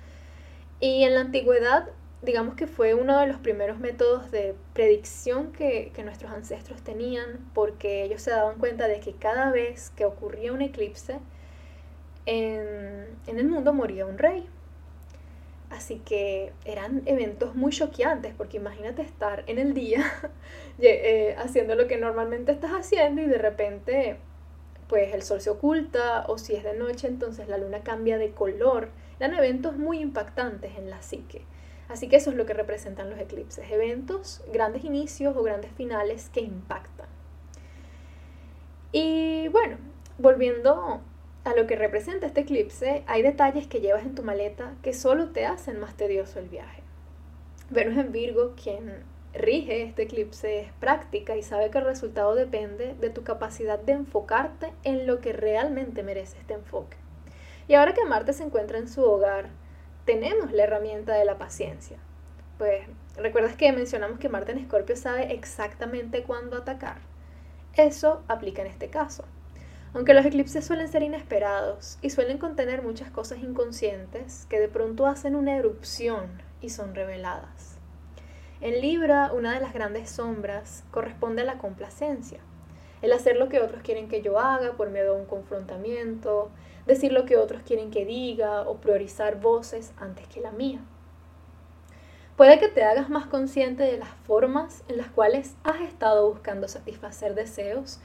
Y 0.80 1.04
en 1.04 1.14
la 1.14 1.20
antigüedad, 1.20 1.90
digamos 2.22 2.54
que 2.54 2.66
fue 2.66 2.94
uno 2.94 3.20
de 3.20 3.26
los 3.26 3.36
primeros 3.40 3.78
métodos 3.78 4.30
de 4.30 4.54
predicción 4.72 5.52
que, 5.52 5.92
nuestros 6.02 6.32
ancestros 6.32 6.80
tenían 6.80 7.50
porque 7.52 8.04
ellos 8.04 8.22
se 8.22 8.30
daban 8.30 8.58
cuenta 8.58 8.88
de 8.88 9.00
que 9.00 9.12
cada 9.12 9.50
vez 9.50 9.90
que 9.90 10.06
ocurría 10.06 10.54
un 10.54 10.62
eclipse, 10.62 11.18
en, 12.26 13.06
el 13.26 13.48
mundo 13.48 13.72
moría 13.72 14.06
un 14.06 14.18
rey. 14.18 14.46
Así 15.70 16.00
que 16.04 16.52
eran 16.64 17.02
eventos 17.06 17.54
muy 17.56 17.72
choqueantes, 17.72 18.34
porque 18.36 18.58
imagínate 18.58 19.02
estar 19.02 19.42
en 19.46 19.58
el 19.58 19.74
día 19.74 20.04
eh, 20.78 21.34
haciendo 21.38 21.74
lo 21.74 21.88
que 21.88 21.96
normalmente 21.96 22.52
estás 22.52 22.70
haciendo 22.72 23.20
y 23.22 23.26
de 23.26 23.38
repente 23.38 24.18
pues 24.88 25.12
el 25.14 25.22
sol 25.22 25.40
se 25.40 25.50
oculta 25.50 26.24
o 26.28 26.38
si 26.38 26.54
es 26.54 26.62
de 26.62 26.74
noche 26.74 27.08
entonces 27.08 27.48
la 27.48 27.58
luna 27.58 27.80
cambia 27.80 28.18
de 28.18 28.30
color. 28.30 28.90
Eran 29.18 29.34
eventos 29.34 29.76
muy 29.76 29.98
impactantes 30.00 30.76
en 30.78 30.90
la 30.90 31.02
psique. 31.02 31.42
Así 31.88 32.08
que 32.08 32.16
eso 32.16 32.30
es 32.30 32.36
lo 32.36 32.46
que 32.46 32.54
representan 32.54 33.10
los 33.10 33.18
eclipses, 33.18 33.70
eventos, 33.70 34.42
grandes 34.52 34.84
inicios 34.84 35.36
o 35.36 35.42
grandes 35.42 35.72
finales 35.72 36.30
que 36.30 36.40
impactan. 36.40 37.06
Y 38.92 39.48
bueno, 39.48 39.76
volviendo 40.18 41.00
a 41.46 41.54
lo 41.54 41.68
que 41.68 41.76
representa 41.76 42.26
este 42.26 42.40
eclipse, 42.40 43.04
hay 43.06 43.22
detalles 43.22 43.68
que 43.68 43.80
llevas 43.80 44.02
en 44.02 44.16
tu 44.16 44.24
maleta 44.24 44.74
que 44.82 44.92
solo 44.92 45.30
te 45.30 45.46
hacen 45.46 45.78
más 45.78 45.96
tedioso 45.96 46.40
el 46.40 46.48
viaje. 46.48 46.82
Venus 47.70 47.96
en 47.98 48.10
Virgo, 48.10 48.54
quien 48.60 49.04
rige 49.32 49.84
este 49.84 50.02
eclipse, 50.02 50.60
es 50.60 50.72
práctica 50.80 51.36
y 51.36 51.42
sabe 51.42 51.70
que 51.70 51.78
el 51.78 51.84
resultado 51.84 52.34
depende 52.34 52.94
de 52.94 53.10
tu 53.10 53.22
capacidad 53.22 53.78
de 53.78 53.92
enfocarte 53.92 54.72
en 54.82 55.06
lo 55.06 55.20
que 55.20 55.32
realmente 55.32 56.02
merece 56.02 56.36
este 56.38 56.54
enfoque. 56.54 56.96
Y 57.68 57.74
ahora 57.74 57.94
que 57.94 58.04
Marte 58.04 58.32
se 58.32 58.42
encuentra 58.42 58.78
en 58.78 58.88
su 58.88 59.04
hogar, 59.04 59.46
tenemos 60.04 60.52
la 60.52 60.64
herramienta 60.64 61.14
de 61.14 61.24
la 61.24 61.38
paciencia. 61.38 61.98
Pues, 62.58 62.86
¿recuerdas 63.16 63.54
que 63.54 63.72
mencionamos 63.72 64.18
que 64.18 64.28
Marte 64.28 64.50
en 64.50 64.58
Escorpio 64.58 64.96
sabe 64.96 65.32
exactamente 65.32 66.24
cuándo 66.24 66.56
atacar? 66.56 66.98
Eso 67.74 68.24
aplica 68.26 68.62
en 68.62 68.68
este 68.68 68.88
caso. 68.88 69.24
Aunque 69.96 70.12
los 70.12 70.26
eclipses 70.26 70.62
suelen 70.62 70.88
ser 70.88 71.02
inesperados 71.02 71.96
y 72.02 72.10
suelen 72.10 72.36
contener 72.36 72.82
muchas 72.82 73.10
cosas 73.10 73.38
inconscientes 73.38 74.44
que 74.50 74.60
de 74.60 74.68
pronto 74.68 75.06
hacen 75.06 75.34
una 75.34 75.56
erupción 75.56 76.42
y 76.60 76.68
son 76.68 76.94
reveladas. 76.94 77.78
En 78.60 78.82
Libra, 78.82 79.32
una 79.32 79.54
de 79.54 79.60
las 79.60 79.72
grandes 79.72 80.10
sombras 80.10 80.84
corresponde 80.90 81.40
a 81.40 81.46
la 81.46 81.56
complacencia, 81.56 82.40
el 83.00 83.10
hacer 83.10 83.38
lo 83.38 83.48
que 83.48 83.62
otros 83.62 83.80
quieren 83.82 84.08
que 84.08 84.20
yo 84.20 84.38
haga 84.38 84.72
por 84.72 84.90
miedo 84.90 85.14
a 85.14 85.18
un 85.18 85.24
confrontamiento, 85.24 86.50
decir 86.84 87.10
lo 87.10 87.24
que 87.24 87.38
otros 87.38 87.62
quieren 87.62 87.90
que 87.90 88.04
diga 88.04 88.68
o 88.68 88.76
priorizar 88.76 89.40
voces 89.40 89.94
antes 89.96 90.28
que 90.28 90.42
la 90.42 90.50
mía. 90.50 90.80
Puede 92.36 92.58
que 92.58 92.68
te 92.68 92.84
hagas 92.84 93.08
más 93.08 93.28
consciente 93.28 93.84
de 93.84 93.96
las 93.96 94.10
formas 94.26 94.82
en 94.88 94.98
las 94.98 95.08
cuales 95.08 95.56
has 95.64 95.80
estado 95.80 96.28
buscando 96.28 96.68
satisfacer 96.68 97.34
deseos 97.34 97.98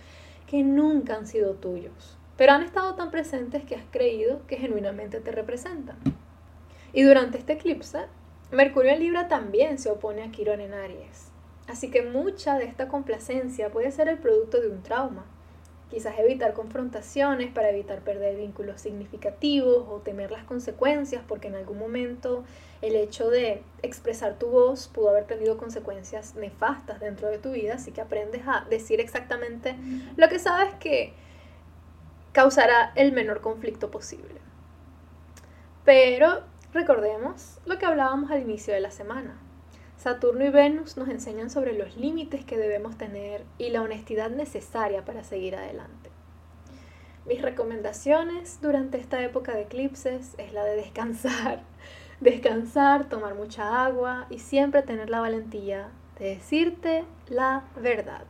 que 0.51 0.63
nunca 0.63 1.15
han 1.15 1.27
sido 1.27 1.53
tuyos, 1.53 2.17
pero 2.35 2.51
han 2.51 2.61
estado 2.61 2.95
tan 2.95 3.09
presentes 3.09 3.63
que 3.63 3.77
has 3.77 3.85
creído 3.89 4.45
que 4.47 4.57
genuinamente 4.57 5.21
te 5.21 5.31
representan. 5.31 5.95
Y 6.91 7.03
durante 7.03 7.37
este 7.37 7.53
eclipse, 7.53 7.99
Mercurio 8.51 8.91
en 8.91 8.99
Libra 8.99 9.29
también 9.29 9.79
se 9.79 9.89
opone 9.89 10.23
a 10.23 10.31
Quirón 10.31 10.59
en 10.59 10.73
Aries. 10.73 11.31
Así 11.69 11.89
que 11.89 12.01
mucha 12.01 12.57
de 12.57 12.65
esta 12.65 12.89
complacencia 12.89 13.71
puede 13.71 13.91
ser 13.91 14.09
el 14.09 14.17
producto 14.17 14.59
de 14.59 14.67
un 14.67 14.83
trauma. 14.83 15.23
Quizás 15.91 16.17
evitar 16.17 16.53
confrontaciones 16.53 17.51
para 17.51 17.69
evitar 17.69 17.99
perder 17.99 18.37
vínculos 18.37 18.79
significativos 18.79 19.85
o 19.89 19.99
temer 19.99 20.31
las 20.31 20.45
consecuencias 20.45 21.21
porque 21.27 21.49
en 21.49 21.55
algún 21.55 21.77
momento 21.77 22.45
el 22.81 22.95
hecho 22.95 23.29
de 23.29 23.61
expresar 23.81 24.39
tu 24.39 24.47
voz 24.47 24.87
pudo 24.87 25.09
haber 25.09 25.25
tenido 25.25 25.57
consecuencias 25.57 26.35
nefastas 26.35 27.01
dentro 27.01 27.27
de 27.27 27.39
tu 27.39 27.51
vida, 27.51 27.73
así 27.73 27.91
que 27.91 27.99
aprendes 27.99 28.43
a 28.47 28.65
decir 28.69 29.01
exactamente 29.01 29.75
lo 30.15 30.29
que 30.29 30.39
sabes 30.39 30.73
que 30.75 31.11
causará 32.31 32.93
el 32.95 33.11
menor 33.11 33.41
conflicto 33.41 33.91
posible. 33.91 34.39
Pero 35.83 36.41
recordemos 36.73 37.59
lo 37.65 37.77
que 37.77 37.85
hablábamos 37.85 38.31
al 38.31 38.43
inicio 38.43 38.73
de 38.73 38.79
la 38.79 38.91
semana. 38.91 39.37
Saturno 40.01 40.43
y 40.43 40.49
Venus 40.49 40.97
nos 40.97 41.09
enseñan 41.09 41.51
sobre 41.51 41.77
los 41.77 41.95
límites 41.95 42.43
que 42.43 42.57
debemos 42.57 42.97
tener 42.97 43.43
y 43.59 43.69
la 43.69 43.83
honestidad 43.83 44.31
necesaria 44.31 45.05
para 45.05 45.23
seguir 45.23 45.55
adelante. 45.55 46.09
Mis 47.27 47.39
recomendaciones 47.39 48.57
durante 48.63 48.97
esta 48.97 49.21
época 49.21 49.53
de 49.53 49.61
eclipses 49.61 50.33
es 50.39 50.53
la 50.53 50.63
de 50.63 50.75
descansar, 50.75 51.61
descansar, 52.19 53.09
tomar 53.09 53.35
mucha 53.35 53.85
agua 53.85 54.25
y 54.31 54.39
siempre 54.39 54.81
tener 54.81 55.11
la 55.11 55.19
valentía 55.19 55.91
de 56.17 56.29
decirte 56.29 57.05
la 57.27 57.65
verdad. 57.79 58.25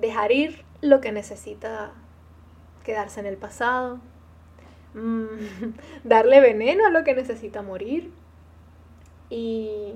Dejar 0.00 0.30
ir 0.30 0.64
lo 0.82 1.00
que 1.00 1.10
necesita 1.10 1.94
quedarse 2.84 3.18
en 3.18 3.26
el 3.26 3.38
pasado. 3.38 3.98
Mm, 4.94 5.26
darle 6.04 6.40
veneno 6.40 6.86
a 6.86 6.90
lo 6.90 7.02
que 7.02 7.12
necesita 7.12 7.62
morir. 7.62 8.12
Y 9.28 9.94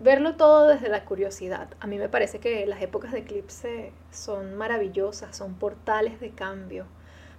verlo 0.00 0.36
todo 0.36 0.68
desde 0.68 0.88
la 0.88 1.04
curiosidad. 1.04 1.68
A 1.80 1.86
mí 1.86 1.98
me 1.98 2.08
parece 2.08 2.38
que 2.38 2.66
las 2.66 2.82
épocas 2.82 3.12
de 3.12 3.20
eclipse 3.20 3.92
son 4.10 4.56
maravillosas, 4.56 5.36
son 5.36 5.54
portales 5.54 6.20
de 6.20 6.30
cambio 6.30 6.86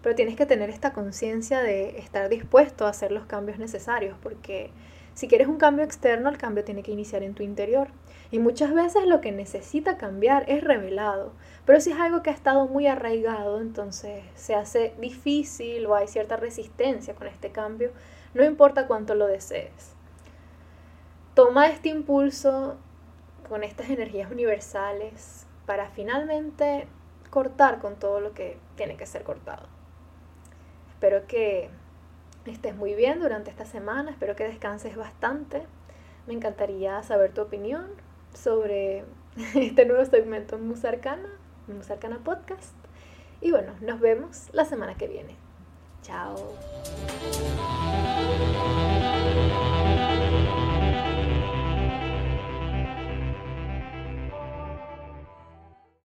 pero 0.01 0.15
tienes 0.15 0.35
que 0.35 0.45
tener 0.45 0.69
esta 0.69 0.93
conciencia 0.93 1.61
de 1.61 1.99
estar 1.99 2.29
dispuesto 2.29 2.85
a 2.85 2.89
hacer 2.89 3.11
los 3.11 3.25
cambios 3.25 3.59
necesarios, 3.59 4.17
porque 4.21 4.71
si 5.13 5.27
quieres 5.27 5.47
un 5.47 5.57
cambio 5.57 5.83
externo, 5.83 6.29
el 6.29 6.37
cambio 6.37 6.63
tiene 6.63 6.83
que 6.83 6.91
iniciar 6.91 7.23
en 7.23 7.33
tu 7.33 7.43
interior. 7.43 7.89
Y 8.31 8.39
muchas 8.39 8.73
veces 8.73 9.05
lo 9.07 9.21
que 9.21 9.31
necesita 9.31 9.97
cambiar 9.97 10.45
es 10.47 10.63
revelado, 10.63 11.33
pero 11.65 11.81
si 11.81 11.91
es 11.91 11.99
algo 11.99 12.21
que 12.23 12.29
ha 12.29 12.33
estado 12.33 12.67
muy 12.67 12.87
arraigado, 12.87 13.59
entonces 13.59 14.23
se 14.35 14.55
hace 14.55 14.93
difícil 14.99 15.85
o 15.87 15.95
hay 15.95 16.07
cierta 16.07 16.37
resistencia 16.37 17.15
con 17.15 17.27
este 17.27 17.51
cambio, 17.51 17.91
no 18.33 18.43
importa 18.45 18.87
cuánto 18.87 19.15
lo 19.15 19.27
desees. 19.27 19.98
Toma 21.39 21.69
este 21.69 21.87
impulso 21.87 22.75
con 23.47 23.63
estas 23.63 23.89
energías 23.89 24.29
universales 24.29 25.47
para 25.65 25.87
finalmente 25.87 26.85
cortar 27.29 27.79
con 27.79 27.95
todo 27.95 28.19
lo 28.19 28.33
que 28.33 28.57
tiene 28.75 28.97
que 28.97 29.05
ser 29.05 29.23
cortado. 29.23 29.65
Espero 30.89 31.27
que 31.27 31.69
estés 32.45 32.75
muy 32.75 32.93
bien 32.93 33.21
durante 33.21 33.51
esta 33.51 33.63
semana, 33.63 34.11
espero 34.11 34.35
que 34.35 34.43
descanses 34.43 34.97
bastante. 34.97 35.65
Me 36.27 36.33
encantaría 36.33 37.01
saber 37.03 37.33
tu 37.33 37.39
opinión 37.39 37.87
sobre 38.33 39.05
este 39.55 39.85
nuevo 39.85 40.03
segmento 40.03 40.57
en 40.57 40.67
Musarcana, 40.67 41.29
Musarcana 41.69 42.19
Podcast. 42.21 42.75
Y 43.39 43.51
bueno, 43.51 43.75
nos 43.79 44.01
vemos 44.01 44.49
la 44.51 44.65
semana 44.65 44.95
que 44.95 45.07
viene. 45.07 45.37
Chao. 46.01 46.35